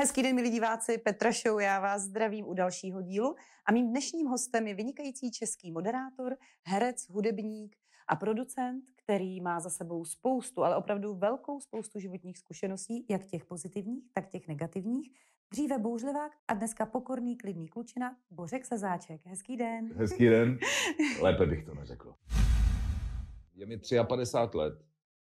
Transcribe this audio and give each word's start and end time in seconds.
Hezký 0.00 0.22
den, 0.22 0.34
milí 0.34 0.50
diváci, 0.50 0.98
Petra 0.98 1.32
Show, 1.32 1.60
já 1.60 1.80
vás 1.80 2.02
zdravím 2.02 2.48
u 2.48 2.54
dalšího 2.54 3.02
dílu 3.02 3.36
a 3.66 3.72
mým 3.72 3.90
dnešním 3.90 4.26
hostem 4.26 4.66
je 4.66 4.74
vynikající 4.74 5.30
český 5.30 5.72
moderátor, 5.72 6.36
herec, 6.66 7.08
hudebník 7.08 7.76
a 8.08 8.16
producent, 8.16 8.84
který 8.96 9.40
má 9.40 9.60
za 9.60 9.70
sebou 9.70 10.04
spoustu, 10.04 10.64
ale 10.64 10.76
opravdu 10.76 11.14
velkou 11.14 11.60
spoustu 11.60 12.00
životních 12.00 12.38
zkušeností, 12.38 13.06
jak 13.10 13.26
těch 13.26 13.44
pozitivních, 13.44 14.04
tak 14.12 14.28
těch 14.28 14.48
negativních. 14.48 15.10
Dříve 15.52 15.78
bouřlivák 15.78 16.32
a 16.48 16.54
dneska 16.54 16.86
pokorný, 16.86 17.36
klidný 17.36 17.68
klučina, 17.68 18.16
Bořek 18.30 18.66
Sezáček. 18.66 19.20
Hezký 19.24 19.56
den. 19.56 19.92
Hezký 19.96 20.26
den. 20.26 20.58
Lépe 21.20 21.46
bych 21.46 21.64
to 21.64 21.74
neřekl. 21.74 22.14
Je 23.54 23.66
mi 23.66 23.80
53 24.08 24.56
let 24.56 24.74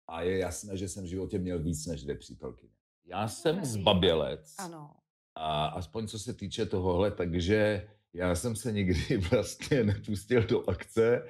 a 0.07 0.21
je 0.21 0.37
jasné, 0.37 0.77
že 0.77 0.87
jsem 0.87 1.03
v 1.03 1.07
životě 1.07 1.39
měl 1.39 1.59
víc 1.59 1.85
než 1.85 2.03
dvě 2.03 2.15
přítelkyně. 2.15 2.80
Já 3.11 3.27
jsem 3.27 3.65
zbabělec. 3.65 4.55
Ano. 4.59 4.89
A 5.35 5.65
aspoň 5.65 6.07
co 6.07 6.19
se 6.19 6.33
týče 6.33 6.65
tohohle, 6.65 7.11
takže 7.11 7.87
já 8.13 8.35
jsem 8.35 8.55
se 8.55 8.71
nikdy 8.71 9.17
vlastně 9.31 9.83
nepustil 9.83 10.43
do 10.43 10.69
akce. 10.69 11.15
E, 11.15 11.23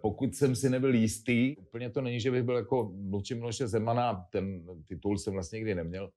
pokud 0.00 0.34
jsem 0.34 0.56
si 0.56 0.70
nebyl 0.70 0.94
jistý, 0.94 1.56
úplně 1.56 1.90
to 1.90 2.00
není, 2.00 2.20
že 2.20 2.30
bych 2.30 2.42
byl 2.42 2.56
jako 2.56 2.92
mluvčí 2.94 3.34
Miloše 3.34 3.68
Zemana, 3.68 4.26
ten 4.30 4.64
titul 4.86 5.18
jsem 5.18 5.32
vlastně 5.32 5.56
nikdy 5.56 5.74
neměl. 5.74 6.10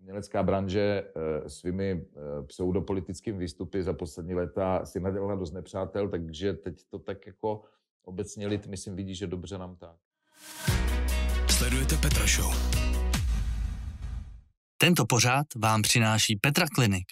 Umělecká 0.00 0.42
branže 0.42 0.80
e, 1.44 1.48
svými 1.50 1.90
e, 1.90 2.42
pseudopolitickými 2.42 3.38
výstupy 3.38 3.82
za 3.82 3.92
poslední 3.92 4.34
léta 4.34 4.86
si 4.86 5.00
nadělala 5.00 5.34
dost 5.34 5.52
nepřátel, 5.52 6.08
takže 6.08 6.52
teď 6.52 6.84
to 6.90 6.98
tak 6.98 7.26
jako 7.26 7.62
obecně 8.02 8.46
lid, 8.46 8.66
myslím, 8.66 8.96
vidí, 8.96 9.14
že 9.14 9.26
dobře 9.26 9.58
nám 9.58 9.76
tak. 9.76 9.96
Sledujete 11.50 11.96
Petra 11.96 12.26
Show. 12.26 12.85
Tento 14.78 15.06
pořád 15.06 15.46
vám 15.56 15.82
přináší 15.82 16.36
Petra 16.36 16.66
Klinik. 16.74 17.04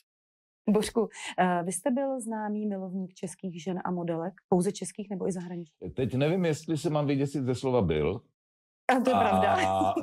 Božku, 0.71 1.09
eh, 1.39 1.63
vy 1.65 1.73
jste 1.73 1.91
byl 1.91 2.21
známý 2.21 2.67
milovník 2.67 3.15
českých 3.15 3.63
žen 3.63 3.81
a 3.85 3.91
modelek, 3.91 4.35
pouze 4.49 4.73
českých 4.73 5.11
nebo 5.11 5.29
i 5.29 5.33
zahraničních? 5.33 5.95
Teď 5.95 6.15
nevím, 6.15 6.45
jestli 6.45 6.79
se 6.79 6.91
mám 6.91 7.07
vyděsit 7.07 7.45
ze 7.45 7.55
slova 7.55 7.83
byl. 7.83 8.21
A 8.97 9.01
to 9.01 9.11
je 9.11 9.17
a, 9.17 9.19
pravda. 9.21 9.57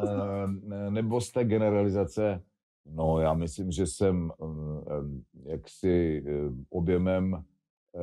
eh, 0.03 0.91
nebo 0.91 1.21
z 1.21 1.31
té 1.31 1.43
generalizace. 1.45 2.43
No, 2.85 3.19
já 3.19 3.33
myslím, 3.33 3.71
že 3.71 3.87
jsem 3.87 4.31
eh, 4.41 5.51
jaksi 5.51 6.23
eh, 6.27 6.31
objemem 6.69 7.35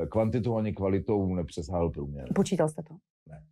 eh, 0.03 0.07
kvantitou 0.07 0.57
ani 0.57 0.73
kvalitou 0.73 1.35
nepřesáhl 1.35 1.89
průměr. 1.89 2.27
Počítal 2.35 2.69
jste 2.69 2.83
to? 2.83 2.93
Ne. 3.29 3.47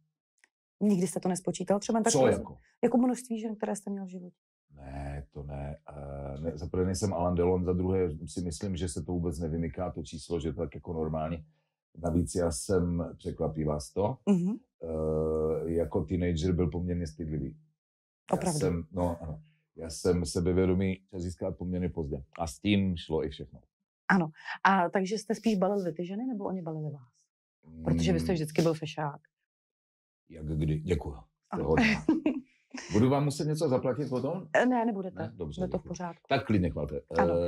Nikdy 0.81 1.08
jste 1.08 1.19
to 1.19 1.30
nespočítal? 1.30 1.80
Třeba 1.80 2.02
tak 2.02 2.14
Co 2.14 2.27
jako? 2.27 2.58
jako 2.83 2.97
množství 2.97 3.39
žen, 3.39 3.55
které 3.55 3.75
jste 3.75 3.89
měl 3.92 4.05
v 4.05 4.09
životě? 4.09 4.36
Ne, 5.18 5.26
to 5.32 5.44
ne. 5.44 5.78
Ne 6.42 6.52
za 6.58 6.68
prvé 6.68 6.86
nejsem 6.86 7.14
Alan 7.14 7.36
Delon, 7.36 7.64
za 7.66 7.73
druhé 7.73 8.10
si 8.26 8.42
myslím, 8.42 8.76
že 8.76 8.88
se 8.90 9.04
to 9.04 9.12
vůbec 9.12 9.40
nevymyká, 9.40 9.92
to 9.92 10.04
číslo, 10.04 10.40
že 10.40 10.54
to 10.54 10.62
tak 10.62 10.76
jako 10.76 10.94
normálně. 10.94 11.46
Navíc 11.98 12.36
já 12.36 12.52
jsem, 12.52 13.14
překvapí 13.18 13.64
vás 13.64 13.94
to, 13.94 14.18
Mhm. 14.30 14.50
uh, 14.50 15.70
jako 15.72 16.04
teenager 16.04 16.54
byl 16.54 16.68
poměrně 16.72 17.08
stydlivý. 17.08 17.58
Opravdu? 18.32 18.58
Já 18.58 18.60
jsem, 18.60 18.84
no, 18.92 19.18
ano. 19.23 19.42
Já 19.76 19.90
jsem 19.90 20.26
sebevědomý 20.26 21.02
získat 21.18 21.58
poměrně 21.58 21.90
pozdě. 21.90 22.23
A 22.40 22.48
s 22.48 22.60
tím 22.60 22.98
šlo 22.98 23.26
i 23.26 23.30
všechno. 23.30 23.60
Ano. 24.08 24.32
A 24.64 24.90
takže 24.90 25.18
jste 25.18 25.36
spíš 25.36 25.58
balili 25.58 25.94
ty 25.94 26.06
ženy, 26.06 26.26
nebo 26.28 26.44
oni 26.45 26.62
balili 26.62 26.92
vás? 26.92 27.14
Protože 27.84 28.14
vy 28.14 28.20
jste 28.20 28.32
Mm, 28.32 28.34
vždycky 28.36 28.62
byl 28.62 28.73
fešák. 28.73 29.22
Jak 30.30 30.45
kdy? 30.45 30.80
Děkuju. 30.80 31.16
Je. 32.89 32.94
Budu 32.94 33.09
vám 33.09 33.23
muset 33.25 33.45
něco 33.47 33.70
zaplatit 33.70 34.09
potom? 34.09 34.47
Eh, 34.53 34.66
ne, 34.66 34.86
nebudete. 34.86 35.20
Ne? 35.23 35.31
Dobře, 35.36 35.61
Bude 35.61 35.72
to 35.72 35.80
v 35.80 35.83
pořádku. 35.83 36.23
Tak 36.30 36.45
klidně 36.45 36.70
chvalte. 36.70 37.02
Ano. 37.20 37.33
Uh, 37.33 37.42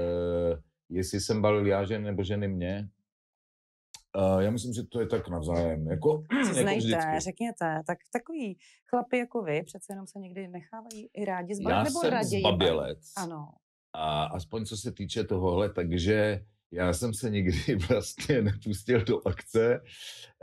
jestli 0.89 1.19
jsem 1.19 1.41
balil 1.41 1.67
já 1.67 1.83
žen 1.85 2.03
nebo 2.03 2.23
ženy 2.23 2.47
mě, 2.47 2.89
uh, 4.33 4.39
já 4.39 4.51
myslím, 4.51 4.73
že 4.73 4.83
to 4.83 4.99
je 4.99 5.07
tak 5.07 5.29
navzájem. 5.29 5.87
Jako, 5.87 6.23
jako 6.31 6.53
Znejte, 6.53 6.75
vždycky. 6.77 7.19
řekněte, 7.19 7.81
tak 7.87 7.97
takový 8.13 8.57
chlapi 8.89 9.17
jako 9.17 9.41
vy 9.41 9.63
přece 9.63 9.93
jenom 9.93 10.07
se 10.07 10.19
někdy 10.19 10.47
nechávají 10.47 11.09
i 11.13 11.25
rádi 11.25 11.55
zbalit, 11.55 11.77
Já 11.77 11.83
nebo 11.83 11.99
jsem 11.99 12.09
raději 12.09 12.41
zbabělec. 12.41 13.13
Ano. 13.17 13.49
A 13.93 14.23
aspoň 14.23 14.65
co 14.65 14.77
se 14.77 14.91
týče 14.91 15.23
tohohle, 15.23 15.69
takže 15.73 16.45
já 16.71 16.93
jsem 16.93 17.13
se 17.13 17.29
nikdy 17.29 17.75
vlastně 17.89 18.41
nepustil 18.41 19.05
do 19.05 19.27
akce. 19.27 19.81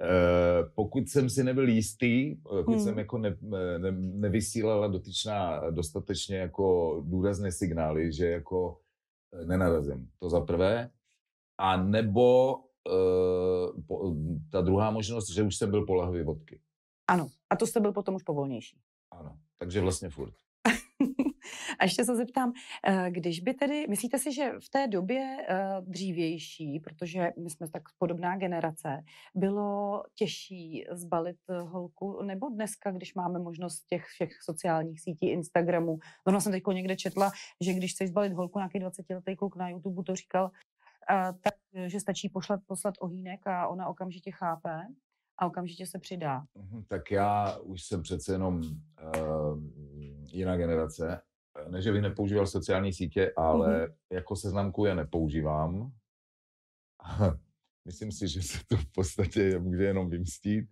Eh, 0.01 0.65
pokud 0.75 1.09
jsem 1.09 1.31
si 1.31 1.45
nebyl 1.45 1.69
jistý, 1.69 2.35
pokud 2.35 2.75
Hmm. 2.75 2.81
jsem 2.85 2.99
jako 2.99 3.19
ne, 3.19 3.37
ne, 3.79 3.93
nevysílala 3.93 4.89
dotyčná 4.89 5.71
dostatečně 5.71 6.37
jako 6.37 6.97
důrazné 7.07 7.53
signály, 7.53 8.13
že 8.13 8.27
jako 8.31 8.81
eh, 9.43 9.47
nenarazím. 9.47 10.11
To 10.19 10.31
za 10.31 10.41
prvé. 10.41 10.91
A 11.59 11.77
nebo 11.83 12.57
eh, 12.89 13.83
po, 13.87 14.15
ta 14.51 14.61
druhá 14.61 14.91
možnost, 14.91 15.31
že 15.31 15.43
už 15.43 15.57
jsem 15.57 15.71
byl 15.71 15.87
po 15.87 15.95
lahvi 15.95 16.23
vodky. 16.25 16.61
Ano. 17.09 17.29
A 17.51 17.57
to 17.57 17.67
jste 17.67 17.81
byl 17.81 17.93
potom 17.93 18.15
už 18.15 18.23
povolnější. 18.23 18.81
Ano. 19.11 19.39
Takže 19.59 19.81
vlastně 19.81 20.11
furt. 20.11 20.35
A 21.79 21.85
ještě 21.85 22.05
se 22.05 22.17
zeptám, 22.17 22.53
eh, 22.87 23.11
když 23.11 23.41
by 23.41 23.55
tedy, 23.55 23.87
myslíte 23.89 24.19
si, 24.19 24.33
že 24.33 24.53
v 24.65 24.69
té 24.69 24.87
době 24.87 25.37
eh, 25.49 25.57
dřívější, 25.81 26.81
protože 26.81 27.33
my 27.39 27.51
jsme 27.51 27.69
tak 27.69 27.83
podobná 27.99 28.37
generace, 28.37 29.05
bylo 29.35 30.03
těžší 30.15 30.85
zbalit 30.91 31.37
holku, 31.63 32.23
nebo 32.23 32.49
dneska, 32.49 32.91
když 32.91 33.15
máme 33.15 33.39
možnost 33.39 33.87
těch 33.87 34.05
všech 34.05 34.43
sociálních 34.43 35.01
sítí, 35.01 35.29
Instagramu, 35.29 35.99
zrovna 36.27 36.41
jsem 36.41 36.53
teď 36.53 36.63
někde 36.73 36.97
četla, 36.97 37.31
že 37.61 37.73
když 37.73 37.93
chceš 37.93 38.09
zbalit 38.09 38.33
holku, 38.33 38.59
nějaký 38.59 38.81
20-letý 38.81 39.37
kluk 39.37 39.57
na 39.57 39.69
YouTube 39.69 40.03
to 40.03 40.15
říkal, 40.15 40.51
eh, 41.11 41.33
tak, 41.41 41.55
že 41.87 42.01
stačí 42.01 42.29
pošlat, 42.29 42.61
poslat 42.67 42.95
ohýnek 43.01 43.47
a 43.47 43.69
ona 43.69 43.89
okamžitě 43.89 44.31
chápe 44.31 44.87
a 45.39 45.47
okamžitě 45.47 45.87
se 45.87 45.99
přidá. 45.99 46.45
Mhm, 46.55 46.85
Tak 46.89 47.11
já 47.11 47.59
už 47.59 47.83
jsem 47.83 48.03
přece 48.03 48.33
jenom 48.33 48.61
uh, 48.61 49.59
jiná 50.29 50.57
generace. 50.57 51.21
Ne, 51.69 51.83
že 51.83 51.93
bych 51.93 52.03
nepoužíval 52.03 52.47
sociální 52.47 52.93
sítě, 52.93 53.33
ale 53.37 53.95
jako 54.13 54.37
seznamku 54.37 54.85
je 54.85 54.95
nepoužívám. 54.95 55.93
Myslím 57.85 58.13
si, 58.13 58.29
že 58.29 58.43
se 58.43 58.59
to 58.67 58.77
v 58.77 58.87
podstatě 58.87 59.59
může 59.59 59.85
jenom 59.85 60.11
vymstít, 60.11 60.69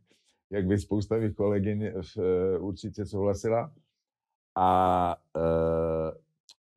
jak 0.51 0.67
by 0.67 0.79
spousta 0.79 1.17
mých 1.17 1.35
kolegyň 1.35 1.83
eh, 1.83 1.93
určitě 2.59 3.07
souhlasila. 3.07 3.75
A 4.57 5.17
uh, 5.37 6.25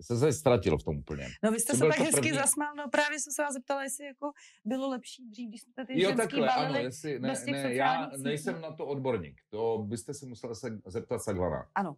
se 0.02 0.18
se 0.18 0.34
ztratil 0.34 0.78
v 0.78 0.84
tom 0.84 0.98
úplně. 0.98 1.28
No 1.44 1.52
vy 1.52 1.60
jste 1.60 1.74
Co 1.74 1.78
se 1.78 1.88
tak 1.88 1.98
hezky 2.00 2.16
první? 2.16 2.34
zasmál, 2.34 2.76
no 2.76 2.90
právě 2.90 3.20
jsem 3.20 3.34
se 3.34 3.42
vás 3.42 3.54
zeptala, 3.54 3.84
jestli 3.84 4.06
jako 4.06 4.32
bylo 4.66 4.90
lepší 4.90 5.30
dřív, 5.30 5.50
když 5.50 5.62
jste 5.62 5.86
ty 5.86 6.02
Jo, 6.02 6.10
ženský 6.10 6.18
takhle, 6.18 6.50
ano, 6.50 6.80
jestli, 6.80 7.20
ne, 7.20 7.34
ne, 7.48 7.74
já 7.74 8.12
nejsem 8.18 8.62
na 8.62 8.72
to 8.72 8.86
odborník. 8.86 9.42
To 9.50 9.86
byste 9.88 10.14
se 10.14 10.26
musela 10.26 10.56
se 10.56 10.82
zeptat 10.86 11.20
Saglana. 11.20 11.70
Ano. 11.76 11.98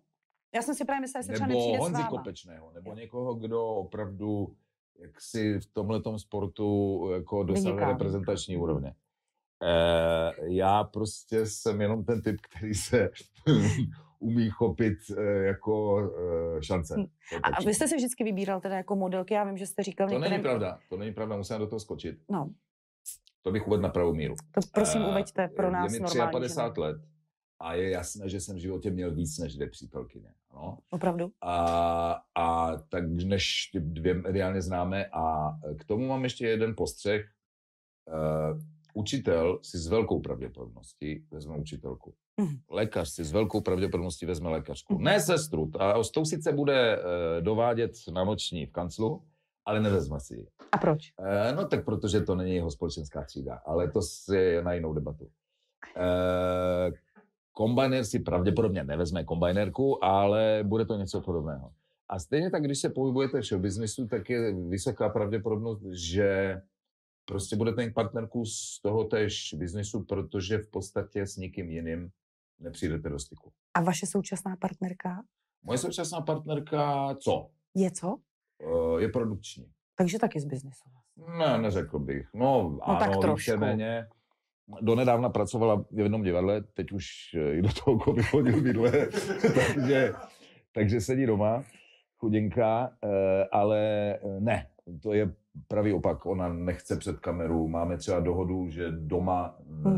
Já 0.55 0.61
jsem 0.61 0.75
si 0.75 0.85
právě 0.85 1.01
myslela, 1.01 1.19
jestli 1.19 1.33
třeba 1.33 1.47
nebo 1.47 1.59
nepřijde 1.59 1.77
s 1.77 1.81
Honzi 1.81 1.93
váma. 2.01 2.09
Kopečného, 2.09 2.71
nebo 2.73 2.89
Jo. 2.89 2.95
někoho, 2.95 3.35
kdo 3.35 3.65
opravdu 3.67 4.55
jak 4.99 5.21
si 5.21 5.59
v 5.59 5.65
tomhletom 5.73 6.19
sportu 6.19 7.09
jako 7.13 7.43
dosahuje 7.43 7.85
reprezentační 7.85 8.57
úrovně. 8.57 8.93
Eh, 9.63 10.31
já 10.41 10.83
prostě 10.83 11.45
jsem 11.45 11.81
jenom 11.81 12.03
ten 12.05 12.21
typ, 12.21 12.41
který 12.41 12.73
se 12.73 13.09
umí 14.19 14.49
chopit 14.49 14.97
eh, 15.17 15.23
jako 15.23 16.01
eh, 16.57 16.63
šance. 16.63 16.95
Hm. 16.97 17.05
A, 17.43 17.63
vy 17.63 17.73
jste 17.73 17.87
se 17.87 17.95
vždycky 17.95 18.23
vybíral 18.23 18.61
teda 18.61 18.77
jako 18.77 18.95
modelky, 18.95 19.33
já 19.33 19.43
vím, 19.43 19.57
že 19.57 19.67
jste 19.67 19.83
říkal 19.83 20.07
To 20.07 20.13
není 20.13 20.21
některém... 20.21 20.41
pravda, 20.41 20.79
to 20.89 20.97
není 20.97 21.13
pravda, 21.13 21.37
musím 21.37 21.57
do 21.57 21.67
toho 21.67 21.79
skočit. 21.79 22.19
No, 22.29 22.49
To 23.41 23.51
bych 23.51 23.67
uvedl 23.67 23.83
na 23.83 23.89
pravou 23.89 24.13
míru. 24.13 24.35
to 24.51 24.61
prosím 24.73 25.01
uveďte 25.05 25.47
pro 25.47 25.71
nás 25.71 25.93
Je 25.93 25.99
mi 25.99 26.03
normální 26.03 26.31
53 26.31 26.75
ženy. 26.75 26.87
let 26.87 27.01
a 27.59 27.73
je 27.73 27.89
jasné, 27.89 28.29
že 28.29 28.39
jsem 28.39 28.55
v 28.55 28.59
životě 28.59 28.91
měl 28.91 29.15
víc 29.15 29.37
než 29.37 29.55
dvě 29.55 29.69
přítelkyně. 29.69 30.33
Ano? 30.51 30.77
Opravdu? 30.89 31.31
A, 31.41 32.21
a 32.35 32.77
tak 32.77 33.09
než 33.09 33.69
ty 33.73 33.79
dvě 33.79 34.13
mediálně 34.13 34.61
známe. 34.61 35.05
A 35.05 35.53
k 35.79 35.85
tomu 35.85 36.07
mám 36.07 36.23
ještě 36.23 36.47
jeden 36.47 36.75
postřeh. 36.77 37.25
Uh, 38.07 38.59
učitel 38.93 39.59
si 39.63 39.77
s 39.77 39.87
velkou 39.87 40.19
pravděpodobností 40.19 41.25
vezme 41.31 41.57
učitelku. 41.57 42.13
Mhm. 42.37 42.55
Lékař 42.69 43.09
si 43.09 43.23
s 43.23 43.31
velkou 43.31 43.61
pravděpodobností 43.61 44.25
vezme 44.25 44.49
lékařku. 44.49 44.93
Mhm. 44.93 45.03
Ne 45.03 45.19
sestru, 45.19 45.69
ta, 45.71 46.03
s 46.03 46.11
tou 46.11 46.25
sice 46.25 46.51
bude 46.53 46.97
uh, 46.97 47.03
dovádět 47.43 47.91
na 48.13 48.23
noční 48.23 48.65
v 48.65 48.71
kanclu, 48.71 49.23
ale 49.65 49.79
nevezme 49.79 50.19
si 50.19 50.35
ji. 50.35 50.47
A 50.71 50.77
proč? 50.77 51.13
Eh, 51.19 51.53
No 51.55 51.67
tak 51.67 51.85
protože 51.85 52.21
to 52.21 52.35
není 52.35 52.55
jeho 52.55 52.71
společenská 52.71 53.23
třída, 53.23 53.55
ale 53.65 53.91
to 53.91 53.99
je 54.33 54.63
na 54.63 54.73
jinou 54.73 54.93
debatu. 54.93 55.29
Eh, 55.97 56.91
Kombajner 57.59 58.05
si 58.05 58.19
pravděpodobně 58.19 58.83
nevezme 58.83 59.23
kombajnerku, 59.23 60.03
ale 60.03 60.63
bude 60.67 60.85
to 60.85 60.95
něco 60.95 61.21
podobného. 61.21 61.73
A 62.09 62.19
stejně 62.19 62.51
tak, 62.51 62.63
když 62.63 62.79
se 62.79 62.89
pohybujete 62.89 63.41
v 63.41 63.45
showbiznisu, 63.45 64.07
tak 64.07 64.29
je 64.29 64.53
vysoká 64.53 65.09
pravděpodobnost, 65.09 65.83
že 65.91 66.61
prostě 67.25 67.55
budete 67.55 67.85
mít 67.85 67.93
partnerku 67.93 68.45
z 68.45 68.79
toho 68.81 69.03
též 69.03 69.55
biznisu, 69.57 70.03
protože 70.03 70.57
v 70.57 70.67
podstatě 70.67 71.27
s 71.27 71.37
nikým 71.37 71.69
jiným 71.69 72.09
nepřijdete 72.59 73.09
do 73.09 73.19
styku. 73.19 73.51
A 73.73 73.81
vaše 73.81 74.05
současná 74.05 74.55
partnerka 74.55 75.23
Moje 75.63 75.77
současná 75.77 76.21
partnerka, 76.21 77.15
co? 77.15 77.49
je 77.75 77.91
co? 77.91 78.17
Uh, 78.65 78.99
je 79.01 79.09
produkční. 79.09 79.71
Takže 79.95 80.19
taky 80.19 80.39
z 80.39 80.45
biznesu. 80.45 80.89
Ne, 81.37 81.57
neřekl 81.57 81.99
bych. 81.99 82.27
No, 82.33 82.69
No, 82.69 82.89
ano, 82.89 82.99
tak 82.99 83.17
trošku. 83.17 83.51
víceméně. 83.51 84.07
Donedávna 84.81 85.29
pracovala 85.29 85.85
v 85.91 85.99
jednom 85.99 86.23
divadle, 86.23 86.61
teď 86.61 86.91
už 86.91 87.05
eh, 87.35 87.53
i 87.53 87.61
do 87.61 87.69
toho 87.83 87.99
covid 87.99 88.25
chodil 88.25 88.61
vidle, 88.61 88.91
takže, 89.55 90.13
takže 90.73 91.01
sedí 91.01 91.25
doma, 91.25 91.63
chudinka, 92.17 92.97
eh, 93.03 93.45
ale 93.51 93.79
eh, 94.13 94.39
ne, 94.39 94.67
to 95.01 95.13
je 95.13 95.33
pravý 95.67 95.93
opak. 95.93 96.25
Ona 96.25 96.53
nechce 96.53 96.97
před 96.97 97.19
kameru. 97.19 97.67
Máme 97.67 97.97
třeba 97.97 98.19
dohodu, 98.19 98.69
že 98.69 98.91
doma 98.91 99.57
eh, 99.59 99.89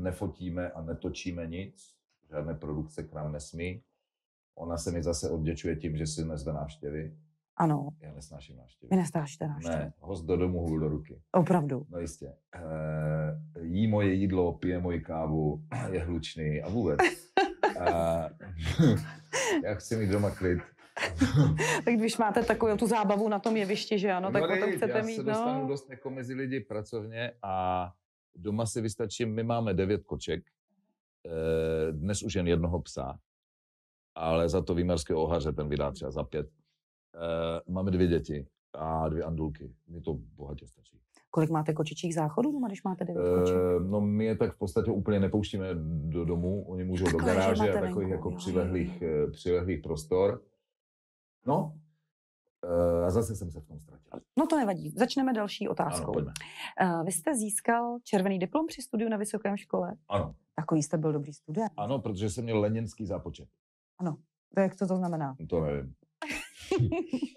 nefotíme 0.00 0.70
a 0.70 0.82
netočíme 0.82 1.46
nic, 1.46 1.94
žádné 2.30 2.54
produkce 2.54 3.02
k 3.02 3.12
nám 3.12 3.32
nesmí. 3.32 3.82
Ona 4.54 4.76
se 4.76 4.92
mi 4.92 5.02
zase 5.02 5.30
odděčuje 5.30 5.76
tím, 5.76 5.96
že 5.96 6.06
si 6.06 6.24
nezve 6.24 6.52
návštěvy. 6.52 7.16
Ano, 7.56 7.88
Já 8.00 8.12
nesnáším 8.12 8.56
návštěvy. 8.56 8.88
vy 8.90 8.96
nestášte 8.96 9.48
návštěvy. 9.48 9.76
Ne, 9.76 9.92
host 10.00 10.24
do 10.24 10.36
domu, 10.36 10.60
hůl 10.60 10.80
do 10.80 10.88
ruky. 10.88 11.20
Opravdu. 11.32 11.86
No 11.90 11.98
jistě. 11.98 12.26
E, 12.54 13.60
jí 13.60 13.86
moje 13.86 14.12
jídlo, 14.12 14.52
pije 14.52 14.78
moji 14.78 15.00
kávu, 15.00 15.62
je 15.90 16.04
hlučný 16.04 16.62
a 16.62 16.68
vůbec. 16.68 16.98
A, 17.80 17.84
já 19.64 19.74
chci 19.74 19.96
mít 19.96 20.10
doma 20.10 20.30
klid. 20.30 20.58
Tak 21.84 21.94
když 21.94 22.18
máte 22.18 22.42
takovou 22.42 22.76
tu 22.76 22.86
zábavu 22.86 23.28
na 23.28 23.38
tom 23.38 23.56
jevišti, 23.56 23.98
že 23.98 24.12
ano, 24.12 24.32
tak 24.32 24.42
potom 24.42 24.60
dej, 24.60 24.76
chcete 24.76 24.98
já 24.98 25.04
mít, 25.04 25.16
se 25.16 25.22
dostanu 25.22 25.62
no. 25.62 25.68
dost 25.68 25.90
jako 25.90 26.10
mezi 26.10 26.34
lidi 26.34 26.60
pracovně 26.60 27.32
a 27.42 27.92
doma 28.34 28.66
si 28.66 28.80
vystačím, 28.80 29.34
my 29.34 29.42
máme 29.42 29.74
devět 29.74 30.04
koček, 30.04 30.44
e, 31.26 31.92
dnes 31.92 32.22
už 32.22 32.34
jen 32.34 32.48
jednoho 32.48 32.80
psa, 32.80 33.18
ale 34.14 34.48
za 34.48 34.62
to 34.62 34.74
výmarského 34.74 35.22
ohaře 35.22 35.52
ten 35.52 35.68
vydá 35.68 35.92
třeba 35.92 36.10
za 36.10 36.24
pět. 36.24 36.46
E, 37.16 37.70
máme 37.72 37.90
dvě 37.90 38.06
děti 38.06 38.46
a 38.74 39.08
dvě 39.08 39.22
andulky. 39.24 39.74
Mi 39.88 40.00
to 40.00 40.14
bohatě 40.14 40.66
stačí. 40.66 41.00
Kolik 41.30 41.50
máte 41.50 41.72
kočičích 41.72 42.14
záchodů 42.14 42.52
doma, 42.52 42.68
když 42.68 42.82
máte 42.82 43.04
devět 43.04 43.24
koček? 43.40 43.56
Eh, 43.56 43.80
No 43.84 44.00
my 44.00 44.24
je 44.24 44.36
tak 44.36 44.54
v 44.54 44.58
podstatě 44.58 44.90
úplně 44.90 45.20
nepouštíme 45.20 45.66
do 46.08 46.24
domu, 46.24 46.64
oni 46.68 46.84
můžou 46.84 47.04
do 47.04 47.10
Takhle, 47.12 47.32
že 47.32 47.38
garáže 47.40 47.70
a 47.78 47.80
takových 47.80 48.08
jako 48.08 48.30
jo, 48.30 48.36
přilehlých, 48.36 49.02
eh, 49.02 49.26
přilehlých 49.30 49.80
prostor. 49.82 50.42
No, 51.46 51.74
eh, 52.64 53.04
a 53.06 53.10
zase 53.10 53.36
jsem 53.36 53.50
se 53.50 53.60
v 53.60 53.66
tom 53.66 53.80
ztratil. 53.80 54.20
No 54.38 54.46
to 54.46 54.56
nevadí. 54.56 54.90
Začneme 54.90 55.32
další 55.32 55.66
Ano, 55.66 55.72
otázkou. 55.72 56.12
pojďme. 56.12 56.32
Eh, 56.80 57.04
Vy 57.04 57.12
jste 57.12 57.34
získal 57.34 57.98
červený 58.04 58.38
diplom 58.38 58.66
při 58.66 58.82
studiu 58.82 59.08
na 59.10 59.16
vysokém 59.16 59.56
škole. 59.56 59.96
Ano, 60.08 60.34
Takový 60.54 60.82
jste 60.82 60.98
byl 60.98 61.12
dobrý 61.12 61.32
student. 61.32 61.72
ano, 61.76 61.98
protože 61.98 62.30
jsem 62.30 62.44
měl 62.44 62.60
leninský 62.60 63.06
zápočet. 63.06 63.48
To 64.54 64.60
jak 64.60 64.76
to 64.76 64.86
to 64.86 64.96
znamená? 64.96 65.36
To 65.48 65.60
nevím. 65.60 65.94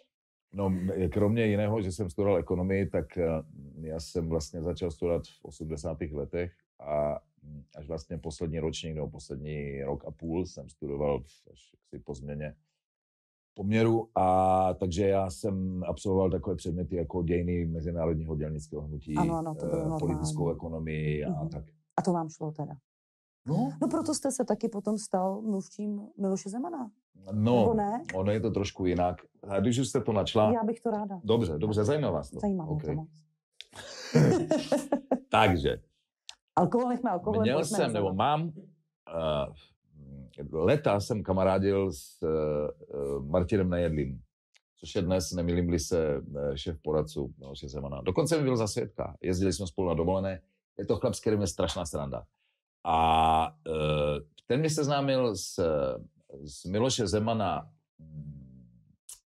No, 0.53 0.73
kromě 1.11 1.45
jiného, 1.45 1.81
že 1.81 1.91
jsem 1.91 2.09
studoval 2.09 2.37
ekonomii, 2.37 2.85
tak 2.89 3.17
eh, 3.17 3.27
já 3.81 3.99
jsem 3.99 4.29
vlastně 4.29 4.61
začal 4.61 4.91
studovat 4.91 5.21
v 5.27 5.45
80. 5.45 5.97
letech 6.11 6.51
a 6.79 7.19
mm, 7.43 7.63
až 7.75 7.87
vlastně 7.87 8.17
poslední 8.17 8.59
ročník 8.59 8.95
nebo 8.95 9.09
poslední 9.09 9.83
rok 9.83 10.05
a 10.05 10.11
půl 10.11 10.45
jsem 10.45 10.69
studoval 10.69 11.19
v- 11.19 11.47
až 11.51 11.71
jaksi 11.73 11.99
po 11.99 12.13
změně 12.13 12.55
poměru 13.53 14.09
a 14.15 14.73
takže 14.73 15.07
já 15.07 15.29
jsem 15.29 15.83
absolvoval 15.87 16.29
takové 16.31 16.55
předměty 16.55 16.95
jako 16.95 17.23
dějiny 17.23 17.65
mezinárodního 17.65 18.35
dělnického 18.35 18.81
hnutí, 18.81 19.15
Ano, 19.15 19.37
ano, 19.37 19.55
to 19.55 19.65
bylo 19.65 19.95
eh, 19.95 19.99
politickou 19.99 20.39
normální. 20.39 20.55
ekonomii 20.57 21.25
a 21.25 21.29
Mhm. 21.41 21.49
tak. 21.49 21.65
A 21.97 22.01
to 22.01 22.13
vám 22.13 22.29
šlo 22.29 22.51
teda. 22.51 22.73
No, 23.47 23.73
No 23.81 23.87
proto 23.87 24.13
jste 24.13 24.31
se 24.31 24.45
taky 24.45 24.69
potom 24.69 24.97
stal 24.97 25.41
mluvčím 25.41 26.07
Miloše 26.17 26.49
Zemana. 26.49 26.91
Nebo 27.25 27.39
no 27.41 27.73
ne? 27.73 28.03
ono 28.15 28.31
je 28.31 28.39
to 28.39 28.51
trošku 28.51 28.85
jinak. 28.85 29.21
A 29.47 29.59
když 29.59 29.79
už 29.79 29.87
jste 29.87 30.01
to 30.01 30.13
načla, 30.13 30.51
Já 30.53 30.63
bych 30.63 30.81
to 30.81 30.91
ráda. 30.91 31.19
dobře, 31.23 31.53
dobře, 31.57 31.83
zajímá 31.83 32.11
vás 32.11 32.29
to. 32.29 32.39
Zajímá 32.39 32.65
mě 32.65 32.73
Ok. 32.73 32.81
to. 32.83 33.05
Takže, 35.29 35.77
Alkohol 36.59 36.89
nechme 36.89 37.09
alkohol. 37.09 37.41
Měl 37.41 37.65
jsem, 37.65 37.93
nebo 37.93 38.13
mám, 38.13 38.43
uh, 38.43 38.51
leta 40.51 40.99
jsem 40.99 41.23
kamarádil 41.23 41.91
s 41.91 42.21
uh, 42.23 43.25
Martinem 43.25 43.69
Nejedlým, 43.69 44.21
což 44.79 44.95
je 44.95 45.01
dnes, 45.01 45.31
nemýlím 45.31 45.79
se, 45.79 46.21
eh, 46.37 46.57
šéf 46.57 46.77
poradců 46.81 47.33
Miloše 47.37 47.67
Zemana. 47.69 48.01
Dokonce 48.01 48.37
mi 48.37 48.43
byl 48.43 48.57
za 48.57 48.67
svědka. 48.67 49.15
Jezdili 49.21 49.53
jsme 49.53 49.67
spolu 49.67 49.87
na 49.87 49.93
dovolené. 49.93 50.41
Je 50.77 50.85
to 50.85 50.95
chlap, 50.95 51.13
s 51.13 51.19
kterým 51.19 51.41
je 51.41 51.47
strašná 51.47 51.85
sranda. 51.85 52.23
A 52.83 53.47
uh, 53.67 53.73
ten 54.47 54.59
mě 54.59 54.69
seznámil 54.69 55.35
s, 55.35 55.59
s 56.43 56.65
Miloše 56.65 57.07
Zemana 57.07 57.69
mm, 57.99 58.73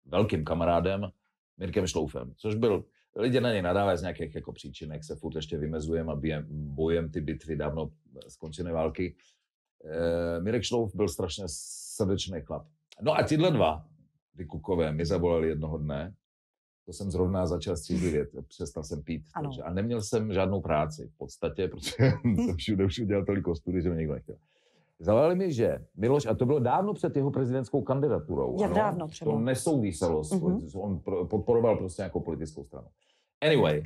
velkým 0.04 0.44
kamarádem 0.44 1.10
Mirkem 1.58 1.86
Šloufem, 1.86 2.32
což 2.36 2.54
byl 2.54 2.84
lidi 3.16 3.40
na 3.40 3.52
něj 3.52 3.62
nadávají 3.62 3.98
z 3.98 4.02
nějakých 4.02 4.34
jako 4.34 4.52
příčinek, 4.52 5.04
se 5.04 5.16
furt 5.16 5.36
ještě 5.36 5.58
vymezujeme 5.58 6.12
a 6.12 6.16
bijem, 6.16 6.46
bojem 6.50 7.10
ty 7.10 7.20
bitvy 7.20 7.56
dávno 7.56 7.90
skončené 8.28 8.72
války. 8.72 9.16
E, 9.84 10.40
Mirek 10.40 10.62
Šlouf 10.62 10.94
byl 10.94 11.08
strašně 11.08 11.44
srdečný 11.96 12.40
chlap. 12.40 12.66
No 13.02 13.14
a 13.14 13.22
tyhle 13.22 13.50
dva, 13.50 13.86
ty 14.36 14.44
kukové, 14.46 14.92
mi 14.92 15.06
zavolali 15.06 15.48
jednoho 15.48 15.78
dne, 15.78 16.14
to 16.86 16.92
jsem 16.92 17.10
zrovna 17.10 17.46
začal 17.46 17.76
střízlivět, 17.76 18.30
přestal 18.48 18.84
jsem 18.84 19.02
pít. 19.02 19.22
Ano. 19.34 19.48
Takže, 19.48 19.62
a 19.62 19.72
neměl 19.72 20.02
jsem 20.02 20.32
žádnou 20.32 20.60
práci 20.60 21.08
v 21.08 21.16
podstatě, 21.16 21.68
protože 21.68 21.96
jsem 22.22 22.56
všude 22.56 22.84
už 22.84 22.98
udělal 22.98 23.24
toliko 23.24 23.54
studií, 23.54 23.82
že 23.82 23.90
mě 23.90 23.98
nikdo 23.98 24.14
nechtěl. 24.14 24.36
Zavolali 25.02 25.34
mi, 25.34 25.52
že 25.52 25.78
Miloš, 25.96 26.26
a 26.26 26.34
to 26.34 26.46
bylo 26.46 26.58
dávno 26.58 26.94
před 26.94 27.16
jeho 27.16 27.30
prezidentskou 27.30 27.82
kandidaturou. 27.82 28.56
Jak 28.60 28.70
ano, 28.70 28.74
dávno 28.80 29.08
třeba? 29.08 29.30
To 29.32 29.38
nesouviselo, 29.38 30.24
s 30.24 30.30
Mhm. 30.32 30.40
politickou, 30.40 30.80
on 30.80 31.00
podporoval 31.28 31.76
prostě 31.76 32.02
nějakou 32.02 32.20
politickou 32.20 32.64
stranu. 32.64 32.86
Anyway, 33.40 33.82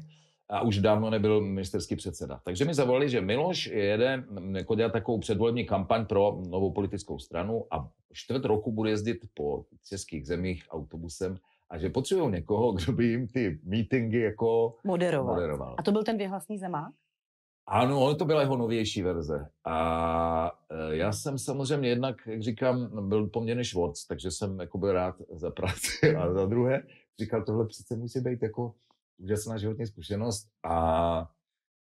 a 0.50 0.62
už 0.62 0.78
dávno 0.78 1.10
nebyl 1.10 1.40
ministerský 1.40 1.96
předseda. 1.96 2.40
Takže 2.44 2.64
mi 2.64 2.74
zavolali, 2.74 3.08
že 3.08 3.20
Miloš 3.20 3.66
jede 3.66 4.24
jako 4.56 4.74
dělat 4.74 4.92
takovou 4.92 5.18
předvolební 5.18 5.64
kampaň 5.64 6.06
pro 6.06 6.38
novou 6.48 6.70
politickou 6.72 7.18
stranu 7.18 7.64
a 7.70 7.88
čtvrt 8.12 8.44
roku 8.44 8.72
bude 8.72 8.90
jezdit 8.90 9.18
po 9.34 9.64
českých 9.88 10.26
zemích 10.26 10.64
autobusem 10.70 11.36
a 11.70 11.78
že 11.78 11.90
potřebují 11.90 12.30
někoho, 12.32 12.72
kdo 12.78 12.92
by 12.92 13.04
jim 13.06 13.28
ty 13.28 13.60
meetingy 13.64 14.20
jako 14.20 14.74
Moderoval. 14.84 15.34
moderoval. 15.34 15.74
A 15.78 15.82
to 15.82 15.92
byl 15.92 16.04
ten 16.04 16.18
věhlasný 16.18 16.58
zemák? 16.58 16.92
Ano, 17.68 18.00
ono 18.04 18.14
to 18.14 18.24
byla 18.24 18.40
jeho 18.40 18.56
novější 18.56 19.02
verze. 19.02 19.48
A 19.64 20.52
e, 20.70 20.96
já 20.96 21.12
jsem 21.12 21.38
samozřejmě 21.38 21.88
jednak, 21.88 22.26
jak 22.26 22.42
říkám, 22.42 23.08
byl 23.08 23.26
poměrně 23.26 23.64
švorc, 23.64 24.06
takže 24.06 24.30
jsem 24.30 24.60
jako 24.60 24.78
byl 24.78 24.92
rád 24.92 25.16
za 25.32 25.50
práci. 25.50 26.16
A 26.16 26.32
za 26.32 26.46
druhé, 26.46 26.82
říkal, 27.20 27.44
tohle 27.44 27.66
přece 27.66 27.96
musí 27.96 28.20
být 28.20 28.42
jako 28.42 28.74
úžasná 29.18 29.58
životní 29.58 29.86
zkušenost 29.86 30.48
a 30.64 31.30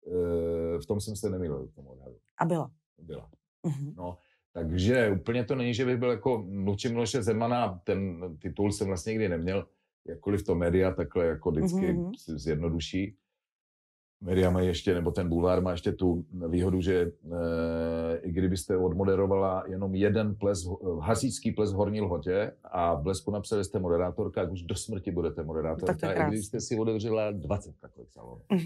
e, 0.06 0.78
v 0.78 0.86
tom 0.86 1.00
jsem 1.00 1.16
se 1.16 1.30
nemýlil 1.30 1.68
tomu 1.74 1.88
odhadu. 1.90 2.16
A 2.38 2.44
byla. 2.44 2.70
Byla. 2.98 3.30
Mhm. 3.66 3.94
No, 3.96 4.18
takže 4.52 5.10
úplně 5.10 5.44
to 5.44 5.54
není, 5.54 5.74
že 5.74 5.84
bych 5.84 5.96
byl 5.96 6.10
jako 6.10 6.44
mluvčí 6.48 6.88
Miloše 6.88 7.22
Zemana, 7.22 7.80
ten 7.84 8.20
titul 8.38 8.72
jsem 8.72 8.86
vlastně 8.86 9.10
nikdy 9.10 9.28
neměl, 9.28 9.66
jakkoliv 10.06 10.44
to 10.44 10.54
média 10.54 10.92
takhle 10.94 11.26
jako 11.26 11.50
vždycky 11.50 11.92
Mhm. 11.92 12.14
si 12.18 12.38
zjednoduší. 12.38 13.16
Média 14.22 14.50
mají 14.50 14.66
ještě, 14.66 14.94
nebo 14.94 15.10
ten 15.10 15.28
bulvár 15.28 15.62
má 15.62 15.70
ještě 15.70 15.92
tu 15.92 16.24
výhodu, 16.48 16.80
že 16.80 17.00
e, 17.02 17.10
i 18.22 18.32
kdybyste 18.32 18.76
odmoderovala 18.76 19.64
jenom 19.66 19.94
jeden 19.94 20.34
ples, 20.34 20.68
hasičský 21.00 21.52
ples 21.52 21.72
v 21.72 21.76
Horní 21.76 22.00
Lhotě 22.00 22.52
a 22.64 22.94
v 22.94 23.02
blesku 23.02 23.30
napsali 23.30 23.64
jste 23.64 23.78
moderátorka, 23.78 24.40
jak 24.40 24.52
už 24.52 24.62
do 24.62 24.74
smrti 24.74 25.10
budete 25.10 25.42
moderátorka, 25.42 25.94
Tak 25.94 26.16
i 26.16 26.22
kdybyste 26.22 26.60
si 26.60 26.78
otevřela 26.78 27.30
20 27.30 27.74
takových 27.80 28.12
salonů. 28.12 28.40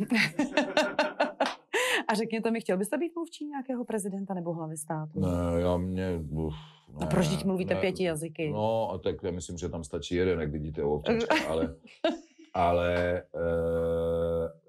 A 2.08 2.14
řekněte 2.14 2.50
mi, 2.50 2.60
chtěl 2.60 2.76
byste 2.78 2.98
být 2.98 3.12
mluvčí 3.14 3.46
nějakého 3.46 3.84
prezidenta 3.84 4.34
nebo 4.34 4.52
hlavy 4.52 4.76
státu? 4.76 5.20
Ne, 5.20 5.60
já 5.60 5.76
mě... 5.76 6.20
Uf, 6.30 6.54
A 7.00 7.06
proč 7.06 7.28
teď 7.28 7.44
mluvíte 7.44 7.74
pěti 7.74 8.04
jazyky? 8.04 8.50
No, 8.50 8.90
a 8.90 8.98
tak 8.98 9.16
já 9.22 9.30
myslím, 9.30 9.58
že 9.58 9.68
tam 9.68 9.84
stačí 9.84 10.14
jeden, 10.14 10.40
jak 10.40 10.50
vidíte 10.50 10.84
u 10.84 10.90
občančka, 10.90 11.34
ale, 11.48 11.74
ale 12.54 13.22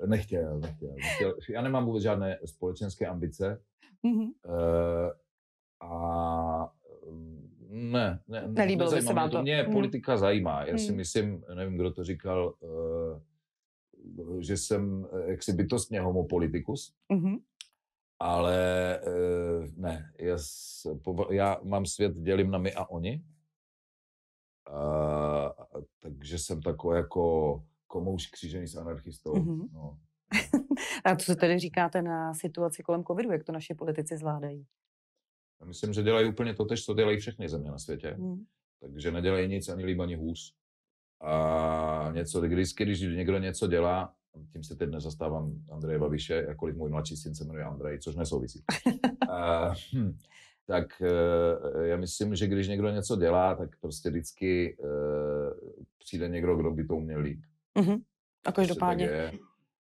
nechtěl, 0.08 0.60
nechtěl, 0.60 0.94
nechtěl. 0.96 1.36
Já 1.50 1.62
nemám 1.62 1.86
vůbec 1.86 2.04
žádné 2.04 2.40
společenské 2.46 3.08
ambice 3.08 3.62
Mhm. 4.04 4.22
uh, 4.22 4.32
a 5.80 6.74
mm, 7.12 7.50
ne, 7.70 8.20
ne 8.28 8.48
Nelíbilo 8.48 8.92
by 8.92 9.02
se 9.02 9.06
mě 9.06 9.14
vám 9.14 9.30
to? 9.30 9.42
Mě 9.42 9.62
Hmm. 9.64 9.74
politika 9.74 10.18
zajímá. 10.18 10.66
Já 10.66 10.78
si 10.78 10.88
Hmm. 10.88 10.96
myslím, 10.98 11.44
nevím, 11.56 11.78
kdo 11.78 11.92
to 11.94 12.04
říkal, 12.04 12.54
uh, 12.60 14.42
že 14.42 14.58
jsem 14.58 15.08
eh, 15.14 15.32
jaksi 15.32 15.54
bytostně 15.54 16.02
homopolitikus, 16.02 16.94
Mhm. 17.10 17.36
ale 18.20 18.56
eh, 19.00 19.68
ne, 19.76 20.14
já, 20.20 20.38
já 21.32 21.60
mám 21.64 21.86
svět, 21.86 22.14
dělím 22.16 22.52
na 22.52 22.58
my 22.58 22.74
a 22.74 22.86
oni. 22.86 23.24
A, 24.70 25.54
takže 26.00 26.40
jsem 26.40 26.62
takový 26.62 26.98
jako 26.98 27.64
komouš 27.88 28.28
křížený 28.28 28.68
s 28.68 28.76
anarchistou. 28.76 29.36
Mhm. 29.36 29.68
No. 29.74 29.98
A 31.06 31.16
co 31.16 31.32
si 31.32 31.36
tedy 31.36 31.60
říkáte 31.60 32.02
na 32.02 32.34
situaci 32.34 32.84
kolem 32.84 33.04
covidu, 33.04 33.32
jak 33.32 33.44
to 33.44 33.52
naši 33.52 33.74
politici 33.74 34.18
zvládají? 34.18 34.66
Já 35.62 35.68
myslím, 35.68 35.94
že 35.94 36.04
dělají 36.04 36.30
úplně 36.30 36.54
to 36.54 36.66
tež, 36.66 36.86
co 36.86 36.94
dělají 36.94 37.18
všechny 37.18 37.50
země 37.50 37.72
na 37.72 37.78
světě. 37.78 38.16
Mhm. 38.18 38.46
Takže 38.80 39.12
nedělají 39.12 39.48
nic 39.48 39.70
ani 39.70 39.86
líp, 39.86 40.00
ani 40.00 40.16
hůř. 40.16 40.54
A 41.22 42.12
něco, 42.14 42.42
když, 42.42 42.74
když 42.74 43.02
někdo 43.02 43.38
něco 43.38 43.68
dělá, 43.68 44.14
tím 44.54 44.64
se 44.64 44.76
teď 44.76 44.90
nezastávám 44.90 45.64
Andreje 45.72 46.00
Babiše, 46.00 46.46
jakkoliv 46.48 46.76
můj 46.76 46.90
mladší 46.90 47.18
syn 47.18 47.36
se 47.36 47.46
jmenuje 47.46 47.66
Andrej, 47.66 48.00
což 48.00 48.16
nesouvisí. 48.16 48.64
uh, 49.30 49.76
hm, 49.96 50.18
tak 50.66 51.02
uh, 51.02 51.82
já 51.82 51.98
myslím, 51.98 52.36
že 52.36 52.48
když 52.48 52.68
někdo 52.68 52.90
něco 52.90 53.16
dělá, 53.16 53.56
tak 53.56 53.70
prostě 53.82 54.10
vždycky 54.10 54.78
uh, 54.80 55.74
přijde 55.98 56.30
někdo, 56.30 56.56
kdo 56.56 56.72
by 56.72 56.86
to 56.86 56.96
uměl 56.96 57.20
líp. 57.20 57.42
Mm-hmm. 57.78 57.98
A 58.46 58.52
Prostě 58.52 58.62
každopádně. 58.68 59.32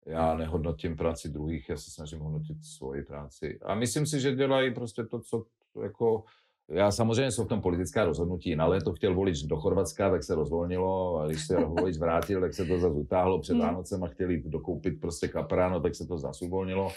Já 0.06 0.34
nehodnotím 0.36 0.96
práci 0.96 1.30
druhých, 1.30 1.70
já 1.70 1.78
se 1.78 1.92
snažím 1.92 2.20
hodnotit 2.20 2.58
svoji 2.66 3.04
práci. 3.04 3.60
A 3.62 3.76
myslím 3.76 4.06
si, 4.06 4.20
že 4.20 4.36
dělají 4.36 4.74
prostě 4.74 5.04
to, 5.04 5.20
co 5.20 5.44
jako... 5.84 6.24
Já 6.70 6.92
samozřejmě 6.92 7.32
jsou 7.32 7.44
v 7.46 7.48
tom 7.48 7.62
politická 7.62 8.06
rozhodnutí. 8.06 8.56
Na 8.56 8.66
léto 8.66 8.94
chtěl 8.94 9.16
volič 9.16 9.42
do 9.44 9.58
Chorvatska, 9.58 10.10
tak 10.10 10.24
se 10.24 10.36
rozvolnilo 10.36 11.18
a 11.20 11.28
když 11.28 11.46
se 11.48 11.56
volič 11.66 11.98
vrátil, 11.98 12.42
tak 12.42 12.54
se 12.54 12.66
to 12.66 12.80
zase 12.80 12.94
utáhlo. 12.94 13.40
Před 13.40 13.54
Hmm. 13.54 13.62
Vánocem 13.62 14.04
a 14.04 14.08
chtěli 14.08 14.44
dokoupit 14.46 15.02
prostě 15.02 15.28
kapráno, 15.28 15.80
tak 15.80 15.96
se 15.96 16.06
to 16.08 16.18
zase 16.18 16.46
uvolnilo. 16.46 16.92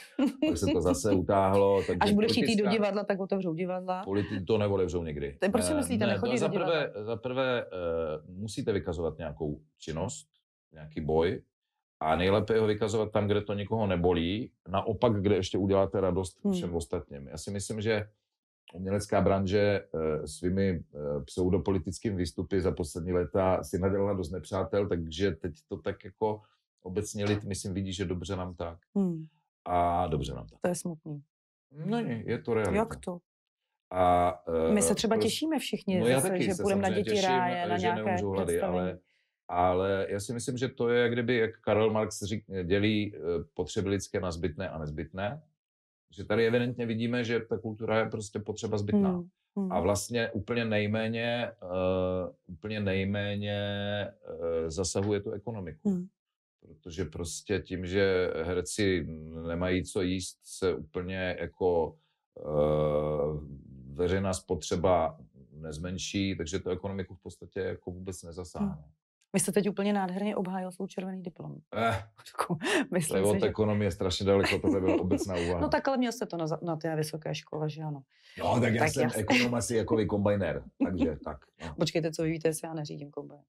Tak 0.49 0.59
se 0.59 0.67
to 0.67 0.81
zase 0.81 1.13
utáhlo. 1.15 1.83
Takže 1.87 1.99
Až 2.01 2.13
bude 2.13 2.27
chtít 2.27 2.49
jít 2.49 2.57
do 2.57 2.71
divadla, 2.71 3.05
tak 3.05 3.21
otevřou 3.21 3.55
divadla. 3.55 4.05
Politi- 4.05 4.45
to 4.47 4.59
neotevřou 4.59 5.03
někdy. 5.05 5.37
To 5.39 5.45
je- 5.47 5.51
proč 5.51 5.65
si 5.65 5.73
Eh, 5.73 5.77
myslíte, 5.77 6.07
ne, 6.07 6.13
nechodí 6.13 6.33
do 6.33 6.39
za 6.39 6.49
divadla? 6.49 6.75
prvé, 6.75 7.05
za 7.05 7.17
prvé 7.17 7.65
uh, 7.65 7.71
musíte 8.41 8.73
vykazovat 8.73 9.19
nějakou 9.19 9.61
činnost, 9.79 10.29
nějaký 10.73 11.01
boj 11.01 11.43
a 12.01 12.17
nejlépe 12.17 12.55
je 12.55 12.61
ho 12.61 12.67
vykazovat 12.67 13.13
tam, 13.13 13.27
kde 13.27 13.43
to 13.43 13.55
nikoho 13.55 13.87
nebolí, 13.87 14.53
naopak, 14.69 15.21
kde 15.23 15.35
ještě 15.37 15.59
uděláte 15.59 16.01
radost 16.01 16.45
Hmm. 16.45 16.53
všem 16.53 16.75
ostatním. 16.75 17.29
Já 17.29 17.39
si 17.39 17.51
myslím, 17.51 17.81
že 17.81 18.09
umělecká 18.75 19.21
branže 19.21 19.81
uh, 19.93 20.25
svými 20.25 20.79
uh, 20.93 21.25
pseudopolitickými 21.25 22.17
výstupy 22.17 22.61
za 22.61 22.73
poslední 22.73 23.13
léta 23.13 23.65
si 23.65 23.79
nadělala 23.79 24.13
dost 24.13 24.31
nepřátel, 24.31 24.89
takže 24.89 25.31
teď 25.31 25.53
to 25.69 25.77
tak 25.77 26.05
jako 26.05 26.41
obecně 26.83 27.25
lid, 27.25 27.45
myslím, 27.45 27.75
vidí, 27.75 27.93
že 27.93 28.05
dobře 28.05 28.37
nám 28.37 28.55
tak. 28.55 28.79
Hmm, 28.95 29.25
A 29.65 30.07
dobře 30.07 30.35
nám 30.35 30.47
tak. 30.47 30.61
to 30.61 30.69
je 30.69 30.75
smutný. 30.75 31.23
No 31.73 31.87
ne, 32.03 32.23
je 32.27 32.39
to 32.39 32.55
realita. 32.55 32.77
Jak 32.77 32.97
to? 32.97 33.19
A, 33.91 34.33
uh, 34.49 34.75
My 34.75 34.83
se 34.83 34.95
třeba 34.95 35.17
těšíme 35.17 35.59
všichni, 35.59 36.01
No 36.01 36.07
zase, 36.07 36.43
že 36.43 36.53
půjdeme 36.63 36.83
na 36.83 36.89
děti 36.89 37.11
těším, 37.11 37.29
ráje, 37.29 37.69
na 37.69 37.79
že 37.79 37.83
nějaké 37.83 38.05
neumřou 38.05 38.31
hlady, 38.31 38.61
ale, 38.61 38.99
ale 39.49 40.07
já 40.09 40.21
si 40.21 40.33
myslím, 40.33 40.57
že 40.57 40.69
to 40.69 40.89
je, 40.89 41.03
jak 41.03 41.13
kdyby, 41.13 41.37
jak 41.37 41.61
Karel 41.61 41.91
Marx 41.91 42.23
řík, 42.23 42.45
dělí 42.65 43.15
eh, 43.15 43.19
potřeby 43.55 43.89
lidské 43.89 44.21
na 44.21 44.31
zbytné 44.31 44.69
a 44.69 44.79
nezbytné. 44.79 45.43
Že 46.17 46.25
tady 46.25 46.47
evidentně 46.47 46.87
vidíme, 46.87 47.25
že 47.25 47.41
ta 47.41 47.59
kultura 47.59 47.99
je 47.99 48.11
prostě 48.11 48.39
potřeba 48.39 48.79
zbytná. 48.79 49.11
Hmm, 49.11 49.29
hmm. 49.57 49.73
A 49.73 49.81
vlastně 49.81 50.31
úplně 50.31 50.65
nejméně, 50.65 51.53
uh, 51.63 52.35
úplně 52.47 52.81
nejméně 52.81 53.61
uh, 54.31 54.71
zasahuje 54.71 55.21
tu 55.21 55.31
ekonomiku. 55.31 55.91
Hmm. 55.91 56.07
Protože 56.61 57.05
prostě 57.05 57.61
tím, 57.61 57.87
že 57.87 58.33
herci 58.43 59.07
nemají 59.47 59.85
co 59.85 60.03
jíst, 60.03 60.39
se 60.43 60.75
úplně 60.75 61.37
jako 61.41 61.97
uh, 62.35 63.41
veřejná 63.95 64.35
spotřeba 64.35 65.19
nezmenší, 65.53 66.37
takže 66.37 66.59
to 66.59 66.71
ekonomiku 66.71 67.15
v 67.15 67.23
podstatě 67.23 67.61
jako 67.61 67.91
vůbec 67.91 68.23
nezasáhne. 68.23 68.85
Vy 69.33 69.41
jste 69.41 69.53
teď 69.53 69.69
úplně 69.69 69.93
nádherně 69.93 70.37
obhájil 70.37 70.71
svou 70.73 70.87
červený 70.87 71.23
diplom. 71.23 71.55
Eh, 71.75 72.03
Jako, 72.29 72.55
to 72.55 72.67
je 72.79 72.85
Myslím 72.91 73.25
od 73.25 73.33
si, 73.33 73.41
že... 73.41 73.47
ekonomie 73.47 73.91
strašně 73.91 74.27
daleko, 74.27 74.59
tohle 74.59 74.81
byla 74.81 75.01
obecná 75.01 75.35
úvaha. 75.47 75.61
No 75.61 75.69
tak 75.69 75.89
ale 75.89 75.97
měl 75.97 76.13
jste 76.13 76.27
to 76.27 76.37
na, 76.37 76.47
na 76.63 76.77
té 76.77 76.97
vysoké 76.97 77.35
škole, 77.35 77.71
že 77.71 77.83
ano. 77.83 78.03
no, 78.39 78.61
tak 78.61 78.75
já 78.75 78.85
tak 78.85 78.93
jsem 78.93 79.11
ekonom 79.17 79.55
asi 79.55 79.77
jako 79.77 79.97
vy 79.97 80.07
kombajnér, 80.07 80.63
takže 80.85 81.17
tak. 81.25 81.39
No. 81.67 81.75
Počkejte, 81.75 82.13
co 82.13 82.23
vy 82.23 82.31
víte, 82.31 82.49
jestli 82.49 82.69
já 82.69 82.75
neřídím 82.75 83.11
kombajn. 83.11 83.41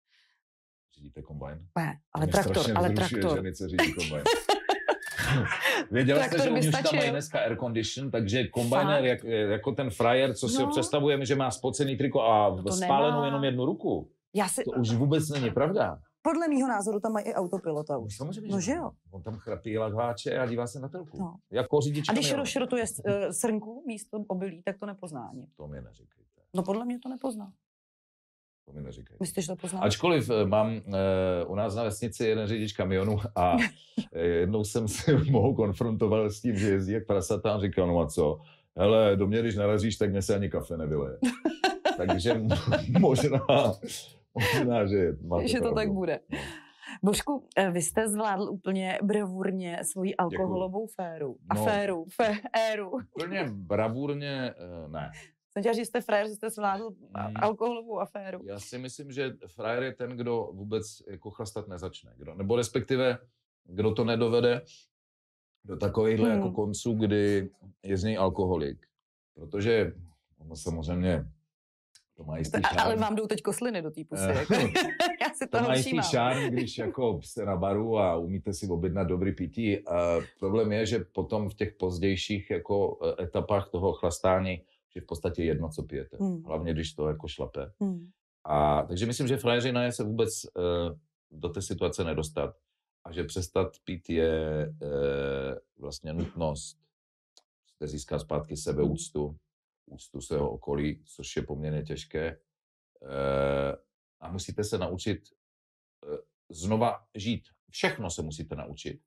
Řídíte 0.96 1.22
kombajn? 1.22 1.60
Ne, 1.78 2.00
ale 2.14 2.26
Mě 2.26 2.32
traktor, 2.34 2.66
ale 2.76 2.90
traktor. 2.90 3.36
ženy, 3.38 3.54
co 3.56 3.68
řídí 3.68 3.94
kombajn. 3.94 4.24
Věděla 5.92 6.24
jste, 6.24 6.38
že 6.38 6.44
by 6.44 6.50
u 6.52 6.54
Něžka 6.56 6.78
stačil. 6.80 6.98
mají 7.00 7.12
dneska 7.12 7.40
air 7.40 7.58
condition, 7.58 8.12
takže 8.12 8.48
kombajner, 8.48 9.06
jak, 9.06 9.24
jako 9.24 9.72
ten 9.72 9.90
frajer, 9.90 10.34
co 10.34 10.50
si 10.50 10.62
No. 10.62 10.68
představujeme, 10.70 11.26
že 11.26 11.36
má 11.36 11.52
spocený 11.52 11.98
triko 11.98 12.22
a 12.22 12.50
No 12.50 12.64
to 12.64 12.72
spálenou 12.72 13.16
nemá. 13.16 13.26
jenom 13.26 13.44
jednu 13.44 13.66
ruku. 13.66 14.12
Já 14.36 14.48
si, 14.48 14.64
To 14.64 14.72
už 14.72 14.94
vůbec 14.94 15.30
není 15.30 15.52
pravda. 15.52 16.00
podle 16.22 16.48
mýho 16.48 16.68
názoru 16.68 17.00
tam 17.00 17.12
mají 17.12 17.26
i 17.26 17.34
autopilota 17.34 17.98
už. 17.98 18.18
samozřejmě, 18.18 18.52
No 18.52 18.60
že 18.62 18.72
jo. 18.72 18.92
On 19.12 19.24
tam 19.24 19.36
chrapí 19.38 19.78
lahváče 19.78 20.38
a 20.40 20.46
dívá 20.46 20.68
se 20.68 20.80
na 20.80 20.88
telku. 20.90 21.18
No. 21.20 21.36
Jako 21.52 21.82
řidič 21.82 22.10
A 22.10 22.14
když 22.14 22.34
rozšrotuje 22.34 22.84
uh, 22.84 23.12
srnku 23.32 23.84
místo 23.88 24.18
obilí, 24.28 24.62
tak 24.64 24.78
to 24.80 24.86
nepozná 24.86 25.28
ani. 25.32 25.48
To 25.58 25.68
mi 25.68 25.82
neříkejte. 25.82 26.42
No 26.56 26.64
podle 26.64 26.86
mě 26.86 27.00
to 27.00 27.10
nepozná. 27.10 27.52
To 28.66 28.74
mi 28.74 28.82
neříkejte. 28.82 29.18
Myslíte, 29.20 29.42
že 29.42 29.48
to 29.48 29.56
pozná? 29.56 29.80
Ačkoliv 29.80 30.30
eh, 30.30 30.46
mám 30.46 30.72
uh, 30.76 30.82
u 31.48 31.56
nás 31.56 31.76
na 31.76 31.84
vesnici 31.84 32.26
jeden 32.26 32.48
řidič 32.48 32.74
kamionu 32.74 33.18
a 33.36 33.58
eh, 34.14 34.22
jednou 34.22 34.64
jsem 34.64 34.88
se 34.88 35.18
mohl 35.32 35.54
konfrontoval 35.54 36.30
s 36.30 36.42
tím, 36.42 36.56
že 36.58 36.70
jezdí 36.70 36.92
jak 36.92 37.06
prasata 37.06 37.54
a 37.54 37.60
říkal, 37.60 37.88
no 37.88 38.00
a 38.00 38.08
co, 38.08 38.40
hele, 38.78 39.16
do 39.16 39.28
mě, 39.28 39.40
když 39.40 39.56
narazíš, 39.56 39.98
tak 39.98 40.10
mě 40.10 40.22
se 40.22 40.36
ani 40.36 40.50
kafe 40.50 40.78
nevyleje. 40.78 41.18
Takže 41.98 42.42
možná, 43.00 43.40
možná, 44.34 44.86
že 44.86 45.12
máte 45.22 45.48
že 45.48 45.58
to 45.58 45.62
pravdu. 45.62 45.76
tak 45.76 45.92
bude. 45.92 46.20
No. 46.32 46.40
Božku, 47.04 47.48
eh, 47.58 47.72
vy 47.72 47.82
jste 47.82 48.08
zvládl 48.10 48.44
úplně 48.44 49.00
bravurně 49.04 49.80
svoji 49.84 50.16
alkoholovou 50.16 50.88
féru. 50.88 51.38
No. 51.56 51.62
Aféru, 51.62 52.06
fé, 52.16 52.34
éru. 52.72 52.92
Úplně 53.16 53.46
bravurně, 53.54 54.54
eh, 54.58 54.88
ne. 54.88 55.12
Jsem 55.52 55.64
chtěla, 55.64 55.76
že 55.76 55.86
jste 55.86 56.02
frajer, 56.02 56.28
že 56.28 56.34
jste 56.36 56.50
zvládl 56.50 56.90
a- 57.14 57.28
Mm. 57.30 57.34
alkoholovou 57.38 58.00
aféru. 58.00 58.40
Já 58.46 58.60
si 58.60 58.78
myslím, 58.78 59.12
že 59.12 59.34
frajer 59.48 59.84
je 59.84 59.94
ten, 59.94 60.10
kdo 60.18 60.50
vůbec 60.54 60.84
jako 61.10 61.32
chlastat 61.32 61.68
nezačne. 61.68 62.14
Kdo, 62.18 62.36
nebo 62.36 62.56
respektive, 62.56 63.18
kdo 63.64 63.94
to 63.94 64.04
nedovede 64.04 64.62
do 65.66 65.78
takovýchhle 65.78 66.30
Hmm. 66.30 66.38
jako 66.40 66.52
konců, 66.52 66.94
kdy 66.94 67.50
je 67.84 67.98
z 67.98 68.04
něj 68.04 68.18
alkoholik. 68.18 68.86
Protože 69.34 69.94
ono 70.38 70.56
samozřejmě 70.56 71.26
to 72.20 72.26
má 72.26 72.38
jistý 72.38 72.62
A, 72.64 72.82
ale 72.84 72.96
vám 72.96 73.16
jdou 73.16 73.28
teď 73.28 73.42
kosliny 73.42 73.82
do 73.82 73.92
té 73.92 74.04
pusy. 74.04 74.24
Eh, 74.24 74.40
jako. 74.40 74.54
Já 75.22 75.34
si 75.34 75.48
To 75.48 75.58
toho 75.58 75.70
má 75.70 75.76
jistý 75.76 76.02
šárm, 76.02 76.44
když 76.44 76.78
jako 76.78 77.20
jste 77.24 77.46
na 77.46 77.56
baru 77.56 77.98
a 77.98 78.18
umíte 78.18 78.54
si 78.54 78.68
objednat 78.68 79.04
dobrý 79.04 79.32
pití. 79.32 79.88
A 79.88 80.20
problém 80.40 80.72
je, 80.72 80.86
že 80.86 81.00
potom 81.00 81.50
v 81.50 81.54
těch 81.54 81.74
pozdějších 81.74 82.50
jako 82.52 83.00
eh, 83.04 83.24
etapách 83.24 83.70
toho 83.70 83.94
chlastání 83.94 84.62
je 84.96 85.02
v 85.02 85.06
podstatě 85.06 85.44
jedno, 85.44 85.70
co 85.70 85.84
pijete. 85.84 86.18
Hmm. 86.20 86.44
Hlavně, 86.44 86.74
když 86.74 86.94
to 86.94 87.08
jako 87.08 87.28
šlape. 87.28 87.72
Hmm. 87.80 88.10
A 88.44 88.84
takže 88.84 89.06
myslím, 89.06 89.28
že 89.28 89.38
frajeřina 89.38 89.84
je 89.84 89.92
se 89.92 90.04
vůbec 90.04 90.30
uh, 90.46 90.98
do 91.32 91.50
té 91.50 91.62
situace 91.62 92.04
nedostat. 92.04 92.56
A 93.04 93.12
že 93.12 93.24
přestat 93.24 93.68
pít 93.84 94.10
je 94.10 94.68
uh, 94.82 94.90
vlastně 95.78 96.14
nutnost. 96.14 96.78
Musíte 97.66 97.88
získat 97.88 98.20
zpátky 98.20 98.58
sebeúctu, 98.58 99.36
úctu 99.90 100.22
svého 100.22 100.52
okolí, 100.52 101.04
což 101.06 101.36
je 101.36 101.44
poměrně 101.44 101.84
těžké. 101.84 102.40
Uh, 103.02 103.10
a 104.20 104.32
musíte 104.32 104.64
se 104.64 104.78
naučit 104.78 105.20
uh, 106.08 106.16
znova 106.50 107.06
žít. 107.16 107.44
Všechno 107.70 108.10
se 108.10 108.22
musíte 108.22 108.56
naučit, 108.56 109.02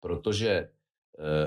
protože 0.00 0.70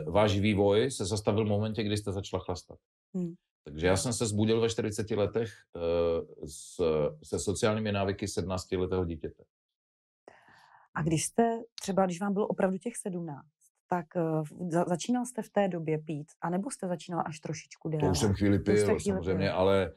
uh, 0.05 0.13
váš 0.13 0.39
vývoj 0.39 0.91
se 0.91 1.05
zastavil 1.05 1.46
v 1.46 1.48
momentě, 1.48 1.84
kdy 1.84 1.98
jste 1.98 2.12
začala 2.12 2.43
chlastat. 2.43 2.79
Hmm. 3.15 3.34
Takže 3.63 3.88
já 3.88 3.98
jsem 3.98 4.13
se 4.13 4.25
zbudil 4.25 4.62
ve 4.62 4.69
40 4.69 5.12
letech 5.12 5.53
s, 6.46 6.81
se 7.24 7.39
sociálními 7.39 7.91
návyky 7.91 8.25
17-letého 8.25 9.05
dítěte. 9.05 9.43
A 10.93 11.01
když 11.01 11.25
jste, 11.25 11.63
třeba 11.81 12.05
když 12.05 12.22
vám 12.22 12.34
bylo 12.34 12.48
opravdu 12.48 12.77
těch 12.77 12.96
17, 12.96 13.46
tak 13.89 14.06
uh, 14.15 14.70
za, 14.70 14.84
začínal 14.88 15.25
jste 15.25 15.41
v 15.41 15.50
té 15.50 15.67
době 15.67 15.98
pít, 15.98 16.27
anebo 16.41 16.72
jste 16.72 16.88
začínal 16.88 17.24
až 17.25 17.39
trošičku 17.39 17.89
déle? 17.89 18.01
To 18.03 18.10
už 18.12 18.20
jsem 18.20 18.34
chvíli 18.34 18.60
pil, 18.60 18.75
chvíli 18.75 19.00
samozřejmě, 19.00 19.46
pil. 19.48 19.56
ale 19.56 19.91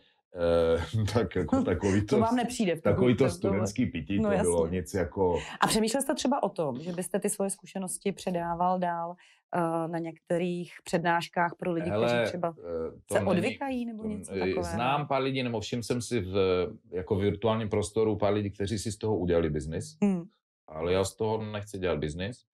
uh, 0.96 1.04
tak 1.14 1.36
jako 1.36 1.62
takový 1.62 2.00
To 2.06 2.16
to, 2.16 2.20
vám 2.20 2.36
nepřijde 2.36 2.76
v 2.76 2.82
takový 2.82 3.16
to 3.16 3.30
studentský 3.30 3.86
pití, 3.86 4.18
No 4.20 4.30
to 4.30 4.36
bylo 4.36 4.64
jasně. 4.64 4.76
nic 4.78 4.94
jako... 4.94 5.38
A 5.60 5.66
přemýšlel 5.66 6.02
jste 6.02 6.14
třeba 6.14 6.42
o 6.42 6.48
tom, 6.48 6.80
že 6.80 6.92
byste 6.92 7.20
ty 7.20 7.30
svoje 7.30 7.50
zkušenosti 7.50 8.12
předával 8.12 8.78
dál 8.78 9.10
uh, 9.10 9.90
na 9.90 9.98
některých 9.98 10.72
přednáškách 10.84 11.54
pro 11.58 11.72
lidi, 11.72 11.90
Hele, 11.90 12.06
kteří 12.06 12.28
třeba 12.28 12.54
eh, 12.58 12.90
se 13.12 13.18
není- 13.18 13.30
odvykají 13.30 13.86
nebo 13.86 14.04
něco 14.08 14.32
eh, 14.32 14.38
takového? 14.38 14.62
Znám 14.62 15.06
pár 15.08 15.22
lidí, 15.22 15.42
nebo 15.42 15.60
všiml 15.60 15.82
jsem 15.82 16.02
si 16.02 16.20
v 16.20 16.66
jako 16.90 17.14
virtuálním 17.16 17.68
prostoru 17.68 18.16
pár 18.16 18.32
lidí, 18.34 18.50
kteří 18.50 18.78
si 18.78 18.92
z 18.92 18.98
toho 18.98 19.16
udělali 19.18 19.50
biznis, 19.50 19.96
Hmm. 20.02 20.22
ale 20.68 20.92
já 20.92 21.04
z 21.04 21.16
toho 21.16 21.44
nechci 21.52 21.78
dělat 21.78 21.98
biznis. 21.98 22.44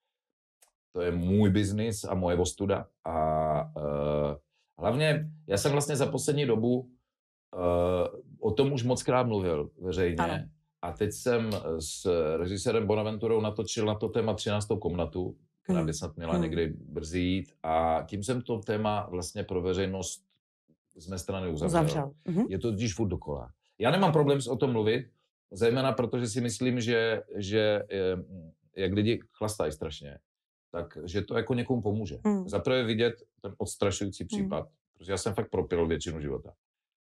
To 0.96 1.02
je 1.02 1.12
můj 1.12 1.50
biznis 1.50 2.04
a 2.04 2.14
moje 2.14 2.36
ostuda. 2.36 2.86
A 3.04 3.14
uh, 3.76 4.36
hlavně, 4.78 5.30
já 5.46 5.56
jsem 5.56 5.72
vlastně 5.72 5.96
za 5.96 6.06
poslední 6.06 6.46
dobu 6.46 6.78
uh, 6.78 6.88
o 8.40 8.50
tom 8.50 8.72
už 8.72 8.82
moc 8.82 9.02
krát 9.02 9.26
mluvil 9.26 9.70
veřejně. 9.80 10.16
Ano. 10.16 10.44
A 10.82 10.92
teď 10.92 11.12
jsem 11.12 11.50
s 11.78 12.06
režisérem 12.36 12.86
Bonaventurou 12.86 13.40
natočil 13.40 13.86
na 13.86 13.94
to 13.94 14.08
téma 14.08 14.34
13. 14.34 14.68
komnatu, 14.80 15.36
která 15.62 15.78
Hmm. 15.78 15.86
by 15.86 15.94
snad 15.94 16.16
měla 16.16 16.32
Hmm. 16.32 16.42
někdy 16.42 16.74
brzy 16.88 17.20
jít. 17.20 17.52
A 17.62 18.04
tím 18.08 18.22
jsem 18.22 18.42
to 18.42 18.58
téma 18.58 19.06
vlastně 19.10 19.44
pro 19.44 19.62
veřejnost 19.62 20.24
z 20.96 21.08
mé 21.08 21.18
strany 21.18 21.48
uzavřel. 21.48 21.80
Uzavřel. 21.80 22.10
Mhm. 22.28 22.46
Je 22.48 22.58
to 22.58 22.70
totiž 22.72 22.94
furt 22.94 23.08
dokola. 23.08 23.50
Já 23.78 23.90
nemám 23.90 24.12
problém 24.12 24.40
s 24.40 24.46
o 24.46 24.56
tom 24.56 24.72
mluvit, 24.72 25.06
Zejména 25.50 25.92
proto, 25.92 26.18
že 26.18 26.26
si 26.26 26.40
myslím, 26.40 26.80
že, 26.80 27.22
že 27.36 27.82
eh, 27.90 28.16
jak 28.76 28.92
lidi 28.92 29.20
chlastají 29.32 29.72
strašně, 29.72 30.18
tak 30.70 30.98
že 31.04 31.22
to 31.22 31.36
jako 31.36 31.54
někomu 31.54 31.82
pomůže. 31.82 32.18
Hmm. 32.24 32.48
Za 32.48 32.58
prvé 32.58 32.84
vidět 32.84 33.14
ten 33.42 33.54
odstrašující 33.58 34.24
Hmm. 34.24 34.28
případ, 34.28 34.68
protože 34.98 35.12
já 35.12 35.18
jsem 35.18 35.34
fakt 35.34 35.50
propil 35.50 35.86
většinu 35.86 36.20
života. 36.20 36.52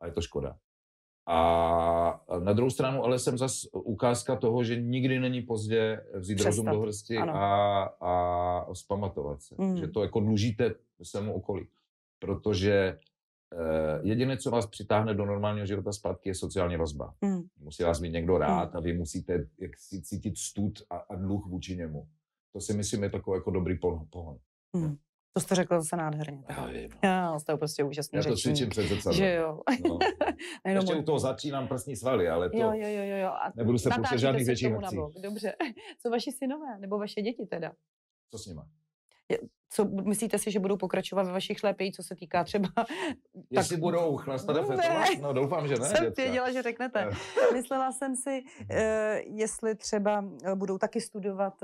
A 0.00 0.06
je 0.06 0.12
to 0.12 0.20
škoda. 0.20 0.56
A 1.30 2.20
na 2.44 2.52
druhou 2.52 2.70
stranu 2.70 3.04
ale 3.04 3.18
jsem 3.18 3.38
zas 3.38 3.66
ukázka 3.72 4.36
toho, 4.36 4.64
že 4.64 4.80
nikdy 4.80 5.20
není 5.20 5.42
pozdě 5.42 6.04
vzít 6.14 6.40
rozum 6.40 6.64
Přestat. 6.64 6.72
do 6.72 6.80
hrsti 6.80 7.16
Ano. 7.16 7.32
a, 7.34 7.82
a 8.00 8.74
zpamatovat 8.74 9.42
se. 9.42 9.54
Mm. 9.58 9.76
Že 9.76 9.88
to 9.88 10.02
jako 10.02 10.20
dlužíte 10.20 10.74
svému 11.02 11.34
okolí. 11.34 11.68
Protože 12.18 12.98
eh, 13.52 14.00
jediné, 14.02 14.36
co 14.36 14.50
vás 14.50 14.66
přitáhne 14.66 15.14
do 15.14 15.26
normálního 15.26 15.66
života 15.66 15.92
zpátky, 15.92 16.28
je 16.28 16.34
sociální 16.34 16.76
vazba. 16.76 17.14
Mm. 17.20 17.42
Musí 17.60 17.82
vás 17.82 18.00
mít 18.00 18.10
někdo 18.10 18.38
rád 18.38 18.74
a 18.76 18.80
vy 18.80 18.92
musíte 18.92 19.32
jak 19.58 19.78
si 19.78 20.02
cítit 20.02 20.38
stud 20.38 20.72
a, 20.90 20.96
a 20.96 21.14
dluh 21.14 21.46
vůči 21.46 21.76
němu. 21.76 22.08
To 22.52 22.60
si 22.60 22.74
myslím 22.74 23.02
je 23.02 23.10
takový 23.10 23.36
jako 23.38 23.50
dobrý 23.50 23.78
pohon. 23.78 24.06
pohon. 24.10 24.38
Mm. 24.76 24.96
To 25.32 25.40
jste 25.42 25.54
řekl 25.54 25.80
zase 25.80 25.96
nádherně. 25.96 26.44
Já 26.48 26.66
vím. 26.66 26.90
no. 26.90 26.98
Já, 27.04 27.38
jste 27.38 27.56
prostě 27.56 27.84
úžasný 27.84 28.16
Já 28.16 28.22
to 28.22 28.28
řečník. 28.28 28.56
cvičím 28.56 28.70
před 28.70 28.82
zrcadlem. 28.88 29.14
Že 29.14 29.34
jo. 29.34 29.60
No. 29.88 29.98
Ještě 30.74 30.94
u 30.94 31.02
toho 31.02 31.18
začínám 31.18 31.68
prsní 31.68 31.96
svaly, 31.96 32.28
ale 32.28 32.50
to... 32.50 32.56
Jo, 32.56 32.72
jo, 32.74 32.88
jo, 32.88 33.16
jo. 33.16 33.28
A 33.28 33.52
Nebudu 33.56 33.78
se 33.78 33.90
pouštět 33.96 34.18
žádných 34.18 34.46
větších 34.46 34.74
akcí. 34.74 34.96
Dobře. 35.22 35.54
Co 36.02 36.10
vaši 36.10 36.32
synové? 36.32 36.78
Nebo 36.78 36.98
vaše 36.98 37.22
děti 37.22 37.46
teda? 37.46 37.72
Co 38.30 38.38
s 38.38 38.46
nima? 38.46 38.68
Co, 39.72 39.84
myslíte 39.84 40.38
si, 40.38 40.50
že 40.50 40.60
budou 40.60 40.76
pokračovat 40.76 41.22
ve 41.26 41.32
vašich 41.32 41.58
šlépějí, 41.58 41.92
co 41.92 42.02
se 42.02 42.14
týká 42.16 42.44
třeba... 42.44 42.68
Jestli 43.50 43.76
budou 43.76 44.16
chlastat 44.16 44.56
a 44.56 44.60
Ne. 44.60 44.66
fetovat? 44.66 45.08
No 45.20 45.32
doufám, 45.32 45.68
že 45.68 45.74
ne, 45.74 45.84
jsem 45.84 46.04
děcka. 46.06 46.22
věděla, 46.22 46.52
že 46.52 46.62
řeknete. 46.62 47.08
Eh. 47.10 47.52
Myslela 47.54 47.92
jsem 47.92 48.16
si, 48.16 48.42
eh, 48.70 49.20
jestli 49.26 49.74
třeba 49.74 50.24
eh, 50.44 50.54
budou 50.54 50.78
taky 50.78 51.00
studovat 51.00 51.54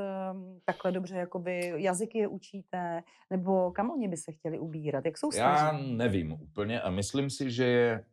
takhle 0.64 0.92
dobře, 0.92 1.16
jakoby 1.16 1.72
jazyky 1.76 2.18
je 2.18 2.28
učíte, 2.28 3.02
nebo 3.30 3.70
kam 3.72 3.90
oni 3.90 4.08
by 4.08 4.16
se 4.16 4.32
chtěli 4.32 4.58
ubírat, 4.58 5.04
jak 5.04 5.18
jsou 5.18 5.30
Já 5.34 5.56
staří? 5.56 5.96
nevím 5.96 6.32
úplně 6.32 6.80
a 6.80 6.90
myslím 6.90 7.30
si, 7.30 7.50
že 7.50 7.64
je 7.64 8.04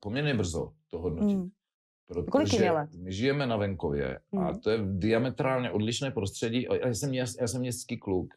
poměrně 0.00 0.34
brzo 0.34 0.72
to 0.90 0.98
hodnotit. 0.98 1.34
Hmm. 1.36 1.50
Kolik 2.30 2.52
jim 2.52 2.62
je 2.62 2.68
Protože 2.68 2.70
let? 2.70 2.90
my 3.02 3.12
žijeme 3.12 3.46
na 3.46 3.56
venkově 3.56 4.18
a 4.18 4.44
Hmm. 4.44 4.60
to 4.60 4.70
je 4.70 4.78
diametrálně 4.92 5.70
odlišné 5.70 6.10
prostředí. 6.10 6.68
A 6.68 6.74
Já 6.86 6.94
jsem, 6.94 7.14
já, 7.14 7.26
já 7.40 7.46
jsem 7.48 7.60
městský 7.60 7.96
kluk, 7.98 8.34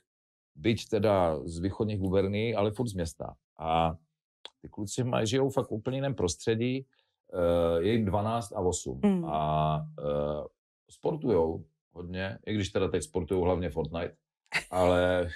byť 0.56 0.90
teda 0.90 1.40
z 1.46 1.60
východních 1.60 2.00
guberní, 2.00 2.56
ale 2.56 2.72
furt 2.72 2.88
z 2.88 2.94
města. 2.94 3.36
A 3.60 3.96
ty 4.62 4.70
kluci 4.70 5.04
mají, 5.04 5.28
žijou 5.28 5.50
fakt 5.50 5.68
v 5.68 5.72
úplně 5.72 5.98
jiném 5.98 6.16
prostředí, 6.16 6.86
uh, 7.34 7.84
je 7.84 7.94
jim 7.94 8.06
12 8.06 8.52
a 8.52 8.60
8. 8.60 9.00
Hmm. 9.04 9.26
A 9.26 9.76
uh, 9.78 10.46
sportujou 10.90 11.66
hodně, 11.92 12.40
i 12.46 12.54
když 12.54 12.70
teda 12.70 12.88
teď 12.88 13.04
sportují 13.04 13.44
hlavně 13.44 13.70
Fortnite, 13.70 14.16
ale 14.72 15.30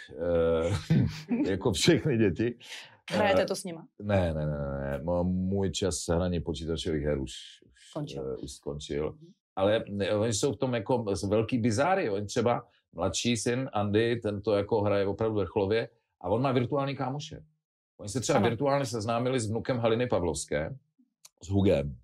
uh, 1.30 1.46
jako 1.46 1.72
všechny 1.72 2.18
děti. 2.18 2.58
Hrajete 3.12 3.42
Eh, 3.42 3.46
to 3.46 3.56
s 3.56 3.64
nima? 3.64 3.88
ne, 4.02 4.34
ne, 4.34 4.46
ne, 4.46 5.00
ne, 5.00 5.24
Můj 5.24 5.72
čas 5.72 6.08
hraní 6.10 6.40
počítačových 6.40 7.04
her 7.04 7.18
už, 7.18 7.34
už 7.66 7.90
Skončil. 7.90 8.38
Už 8.44 8.52
skončil. 8.52 9.12
Mhm. 9.12 9.32
Ale 9.56 9.84
oni 10.20 10.34
jsou 10.34 10.54
v 10.54 10.58
tom 10.58 10.74
jako 10.74 11.06
velký 11.30 11.58
bizáry. 11.58 12.10
Oni 12.10 12.26
třeba 12.26 12.68
mladší 12.94 13.38
syn 13.38 13.70
Andy, 13.74 14.16
ten 14.16 14.42
to 14.42 14.56
jako 14.56 14.82
hraje 14.82 15.08
opravdu 15.08 15.36
vrcholově 15.36 15.90
a 16.22 16.30
on 16.30 16.42
má 16.42 16.52
virtuální 16.52 16.96
kámoše. 16.96 17.44
Oni 17.98 18.10
se 18.10 18.22
třeba 18.22 18.40
Ano. 18.40 18.50
virtuálně 18.50 18.86
seznámili 18.86 19.40
s 19.40 19.50
vnukem 19.50 19.78
Haliny 19.78 20.08
Pavlovské, 20.08 20.78
s 21.44 21.50
Hugem, 21.50 21.98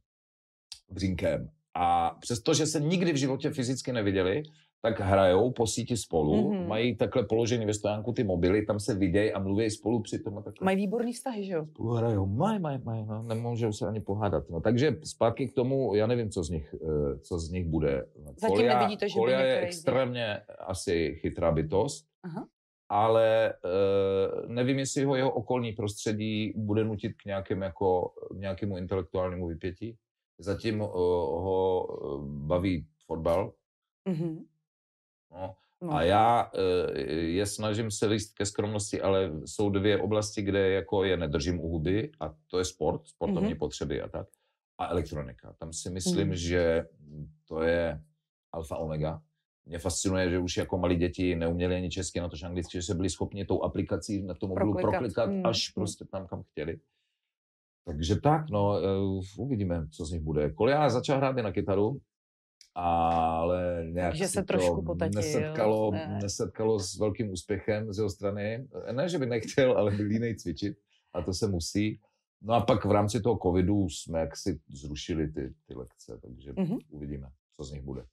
Břínkem. 0.89 1.49
A 1.73 2.09
přestože 2.09 2.65
se 2.65 2.79
nikdy 2.79 3.13
v 3.13 3.15
životě 3.15 3.51
fyzicky 3.51 3.93
neviděli, 3.93 4.43
tak 4.81 4.99
hrajou 4.99 5.51
po 5.51 5.67
síti 5.67 5.97
spolu, 5.97 6.51
Mhm. 6.53 6.67
mají 6.67 6.95
takhle 6.95 7.23
položený 7.23 7.65
ve 7.65 7.73
stojánku 7.73 8.13
ty 8.13 8.23
mobily, 8.23 8.65
tam 8.65 8.79
se 8.79 8.95
vidějí 8.95 9.33
a 9.33 9.39
mluví 9.39 9.69
spolu 9.71 10.01
přitom 10.01 10.37
a 10.37 10.41
takhle 10.41 10.65
Mají 10.65 10.77
výborný 10.77 11.13
vztahy, 11.13 11.43
že 11.45 11.53
jo? 11.53 11.65
spolu 11.65 11.93
hrajou, 11.93 12.25
maj, 12.25 12.59
maj, 12.59 12.79
maj, 12.83 13.05
no, 13.05 13.23
nemůžou 13.23 13.71
se 13.71 13.87
ani 13.87 14.01
pohádat. 14.01 14.49
No, 14.49 14.61
takže 14.61 14.95
zpátky 15.03 15.47
k 15.47 15.53
tomu, 15.53 15.95
já 15.95 16.07
nevím, 16.07 16.29
co 16.29 16.43
z 16.43 16.49
nich, 16.49 16.75
eh, 16.83 17.19
co 17.19 17.39
z 17.39 17.49
nich 17.51 17.65
bude. 17.65 18.05
Zatím 18.41 18.67
nevidíte, 18.67 19.09
že 19.09 19.13
by 19.15 19.19
Kolia 19.19 19.39
je 19.41 19.59
extrémně 19.59 20.41
asi 20.67 21.15
chytrá 21.21 21.51
bytost, 21.51 22.05
Aha. 22.23 22.47
ale 22.89 23.49
eh, 23.53 24.47
nevím, 24.47 24.79
jestli 24.79 25.03
ho 25.03 25.15
jeho 25.15 25.31
okolní 25.31 25.71
prostředí 25.73 26.53
bude 26.55 26.83
nutit 26.83 27.11
k 27.21 27.25
nějakém 27.25 27.61
jako, 27.61 28.11
nějakému 28.35 28.77
intelektuálnímu 28.77 29.47
vypětí. 29.47 29.95
Zatím 30.39 30.81
eh, 30.81 30.85
ho 30.85 31.87
baví 32.21 32.85
fotbal, 33.07 33.53
Mhm. 34.09 34.45
No, 35.31 35.55
No. 35.81 35.93
a 35.93 36.03
já 36.03 36.51
eh, 36.55 37.01
je 37.11 37.45
snažím 37.45 37.91
se 37.91 38.05
líst 38.05 38.33
ke 38.37 38.45
skromnosti, 38.45 39.01
ale 39.01 39.31
jsou 39.45 39.69
dvě 39.69 40.01
oblasti, 40.01 40.41
kde 40.41 40.69
jako 40.69 41.03
je 41.03 41.17
nedržím 41.17 41.59
u 41.59 41.67
huby 41.69 42.11
a 42.19 42.35
to 42.47 42.59
je 42.59 42.65
sport, 42.65 43.07
sportovní 43.07 43.49
Mhm. 43.49 43.57
potřeby 43.57 44.01
a 44.01 44.07
tak. 44.07 44.27
A 44.77 44.87
elektronika. 44.87 45.53
Tam 45.59 45.73
si 45.73 45.89
myslím, 45.89 46.27
Mhm. 46.27 46.35
že 46.35 46.85
to 47.47 47.61
je 47.61 48.01
alfa 48.53 48.77
omega. 48.77 49.21
Mě 49.65 49.79
fascinuje, 49.79 50.29
že 50.29 50.39
už 50.39 50.57
jako 50.57 50.77
malí 50.77 50.95
děti 50.95 51.35
neuměli 51.35 51.75
ani 51.75 51.89
česky, 51.89 52.19
na 52.19 52.29
to 52.29 52.37
anglicky, 52.45 52.77
že 52.77 52.81
se 52.81 52.95
byli 52.95 53.09
schopni 53.09 53.45
tou 53.45 53.61
aplikací 53.63 54.23
na 54.23 54.33
tom 54.33 54.49
mobilu 54.49 54.73
Proklikat. 54.73 54.91
proklikat 54.99 55.29
Mhm. 55.29 55.45
až 55.45 55.69
prostě 55.69 56.05
tam, 56.05 56.27
kam 56.27 56.43
chtěli. 56.43 56.79
Takže 57.85 58.19
tak, 58.21 58.49
no, 58.49 58.77
eh, 58.77 58.87
uvidíme, 59.37 59.87
co 59.91 60.05
z 60.05 60.11
nich 60.11 60.21
bude. 60.21 60.49
Kolia 60.51 60.89
začal 60.89 61.17
hrát 61.17 61.35
na 61.35 61.51
kytaru, 61.51 62.01
ale 62.75 63.85
nějak 63.91 64.11
Takže 64.11 64.27
se 64.27 64.43
trošku 64.43 64.75
to 64.75 64.81
potatil, 64.81 65.21
nesetkalo, 65.21 65.91
ne. 65.91 66.19
nesetkalo 66.21 66.79
s 66.79 66.99
velkým 66.99 67.31
úspěchem 67.31 67.93
z 67.93 67.97
jeho 67.97 68.09
strany. 68.09 68.67
Ne, 68.91 69.09
že 69.09 69.17
by 69.17 69.25
nechtěl, 69.25 69.77
ale 69.77 69.91
byl 69.91 70.05
línej 70.05 70.35
cvičit 70.35 70.77
a 71.13 71.21
to 71.21 71.33
se 71.33 71.47
musí. 71.47 71.99
No 72.41 72.53
a 72.53 72.61
pak 72.61 72.85
v 72.85 72.91
rámci 72.91 73.21
toho 73.21 73.39
covidu 73.43 73.89
jsme 73.89 74.19
jaksi 74.19 74.59
zrušili 74.69 75.27
ty, 75.31 75.53
ty 75.67 75.75
lekce, 75.75 76.19
takže 76.21 76.53
Mhm. 76.57 76.77
uvidíme, 76.89 77.27
co 77.57 77.63
z 77.63 77.71
nich 77.71 77.81
bude. 77.81 78.05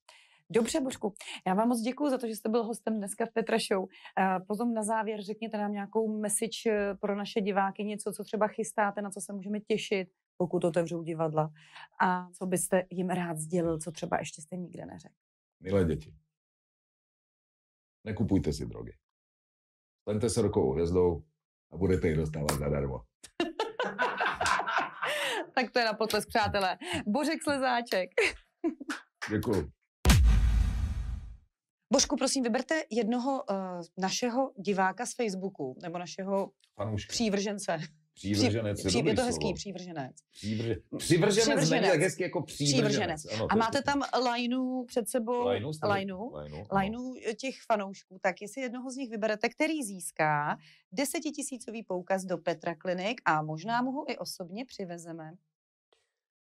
Dobře, 0.50 0.80
Božku, 0.80 1.14
já 1.46 1.54
vám 1.54 1.68
moc 1.68 1.80
děkuji 1.80 2.10
za 2.10 2.18
to, 2.18 2.26
že 2.26 2.36
jste 2.36 2.48
byl 2.48 2.62
hostem 2.64 2.96
dneska 2.96 3.26
v 3.26 3.32
Petra 3.32 3.56
Show. 3.72 3.86
Eh, 4.18 4.40
Potom 4.46 4.74
na 4.74 4.82
závěr 4.82 5.22
řekněte 5.22 5.58
nám 5.58 5.72
nějakou 5.72 6.18
message 6.20 6.70
eh, 6.70 6.94
pro 7.00 7.16
naše 7.16 7.40
diváky, 7.40 7.84
něco, 7.84 8.12
co 8.12 8.24
třeba 8.24 8.46
chystáte, 8.48 9.02
na 9.02 9.10
co 9.10 9.20
se 9.20 9.32
můžeme 9.32 9.60
těšit, 9.60 10.08
pokud 10.37 10.64
otevřou 10.64 11.03
divadla. 11.03 11.51
A 12.01 12.31
co 12.31 12.46
byste 12.46 12.83
jim 12.90 13.11
rád 13.11 13.38
sdělil, 13.38 13.79
co 13.79 13.92
třeba 13.92 14.18
ještě 14.18 14.42
jste 14.42 14.57
nikde 14.57 14.87
neřekl. 14.87 15.14
Milé 15.61 15.85
děti, 15.85 16.14
nekupujte 18.05 18.53
si 18.53 18.66
drogy. 18.66 18.96
Staňte 20.03 20.31
se 20.31 20.42
rokovou 20.42 20.72
hvězdou 20.72 21.22
a 21.72 21.77
budete 21.77 22.09
ji 22.09 22.16
dostávat 22.16 22.59
zadarmo. 22.59 22.99
tak 25.55 25.70
to 25.72 25.79
je 25.79 25.85
na 25.85 25.92
potlesk, 25.94 26.29
přátelé. 26.29 26.79
Bořek 27.07 27.42
Slezáček. 27.42 28.11
Děkuju. 29.31 29.70
Božku, 31.92 32.16
prosím, 32.16 32.42
vyberte 32.42 32.83
jednoho 32.90 33.44
uh, 33.51 33.57
našeho 33.99 34.53
diváka 34.59 35.07
z 35.07 35.14
Facebooku, 35.14 35.77
nebo 35.83 35.99
našeho 35.99 36.51
Fanouška. 36.75 37.12
přívržence. 37.12 37.79
Přívrženec 38.16 38.85
je 38.85 38.88
Pří, 38.88 38.98
je 39.07 39.14
to 39.14 39.22
hezký, 39.22 39.40
slovo. 39.42 39.55
přívrženec. 39.55 40.16
Přívr... 40.33 40.74
Přivrženec 40.98 41.46
není 41.46 41.57
Přivrženec. 41.61 41.90
tak 41.90 42.00
hezky 42.00 42.22
jako 42.22 42.42
přívrženec. 42.42 42.90
Přívrženec. 42.92 43.26
Ano, 43.35 43.46
A 43.52 43.57
máte 43.57 43.83
tam 43.83 44.02
lajnu 44.24 44.85
před 44.87 45.09
sebou, 45.09 45.44
Lajnu, 45.44 45.70
lajnu, 45.85 46.31
Lajnu, 46.33 46.64
lajnu 46.72 47.14
těch 47.40 47.55
fanoušků, 47.66 48.18
tak 48.22 48.42
jestli 48.42 48.61
jednoho 48.62 48.90
z 48.90 48.96
nich 48.96 49.11
vyberete, 49.11 49.48
který 49.48 49.83
získá 49.83 50.57
desetitisícový 50.92 51.83
poukaz 51.83 52.24
do 52.24 52.38
Petra 52.38 52.74
Klinik 52.74 53.20
a 53.24 53.42
možná 53.42 53.83
mu 53.83 53.90
ho 53.92 54.11
i 54.12 54.18
osobně 54.18 54.64
přivezeme. 54.64 55.29
A 55.29 55.35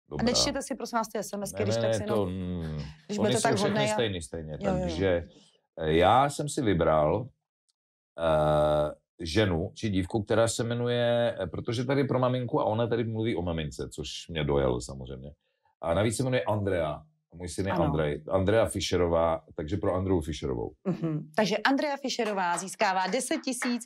Dobrá. 0.10 0.26
nečtěte 0.26 0.62
si 0.62 0.76
prosím 0.76 0.98
vás 0.98 1.08
ty 1.08 1.24
SMSky, 1.24 1.58
Ne, 1.60 1.64
když 1.64 1.76
ne, 1.76 1.82
tak 1.82 1.92
ne, 1.92 1.98
si 1.98 2.04
to, 2.04 2.28
jenom... 2.30 2.34
mm, 2.34 2.82
když 3.08 3.18
budete 3.18 3.42
tak 3.42 3.58
hodnej 3.60 3.90
a- 3.92 3.94
stejný 3.94 4.22
stejně, 4.22 4.52
Jo, 4.54 4.60
jo, 4.72 4.76
jo. 4.76 4.82
takže 4.82 5.28
eh, 5.80 5.94
já 5.94 6.30
jsem 6.30 6.50
si 6.50 6.62
vybral 6.62 7.22
uh, 7.22 7.28
ženu 9.20 9.72
či 9.74 9.90
dívku, 9.90 10.24
která 10.24 10.48
se 10.48 10.64
jmenuje, 10.64 11.36
eh, 11.42 11.48
protože 11.48 11.86
tady 11.86 12.04
pro 12.04 12.20
maminku 12.20 12.60
a 12.62 12.66
ona 12.66 12.88
tady 12.88 13.04
mluví 13.04 13.36
o 13.36 13.42
mamince, 13.42 13.90
což 13.90 14.28
mě 14.30 14.44
dojelo 14.44 14.82
samozřejmě. 14.82 15.32
A 15.82 15.94
navíc 15.94 16.18
se 16.18 16.24
jmenuje 16.24 16.44
Andrea. 16.44 17.02
Můj 17.36 17.50
syn 17.50 17.66
je 17.66 17.72
Ano. 17.72 17.84
Andrej. 17.84 18.24
Andrea 18.30 18.66
Fischerová, 18.66 19.42
takže 19.56 19.78
pro 19.78 19.94
Andreu 19.94 20.22
Fischerovou. 20.22 20.72
Mhm. 20.84 21.32
Takže 21.36 21.58
Andrea 21.58 21.98
Fischerová 21.98 22.58
získává 22.58 23.08
10 23.08 23.38
tisíc 23.38 23.86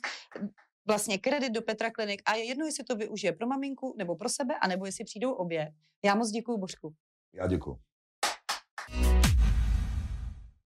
vlastně 0.86 1.18
kredit 1.18 1.52
do 1.52 1.62
Petra 1.62 1.90
Klinik 1.90 2.22
a 2.26 2.34
je 2.34 2.44
jedno, 2.44 2.66
jestli 2.66 2.84
to 2.84 2.96
využije 2.96 3.32
pro 3.32 3.46
maminku 3.46 3.94
nebo 3.98 4.16
pro 4.16 4.28
sebe, 4.28 4.54
anebo 4.62 4.86
jestli 4.86 5.04
přijdou 5.04 5.32
obě. 5.32 5.72
Já 6.04 6.14
moc 6.14 6.30
děkuji, 6.30 6.58
Božku. 6.58 6.94
Já 7.34 7.46
děkuji. 7.46 7.78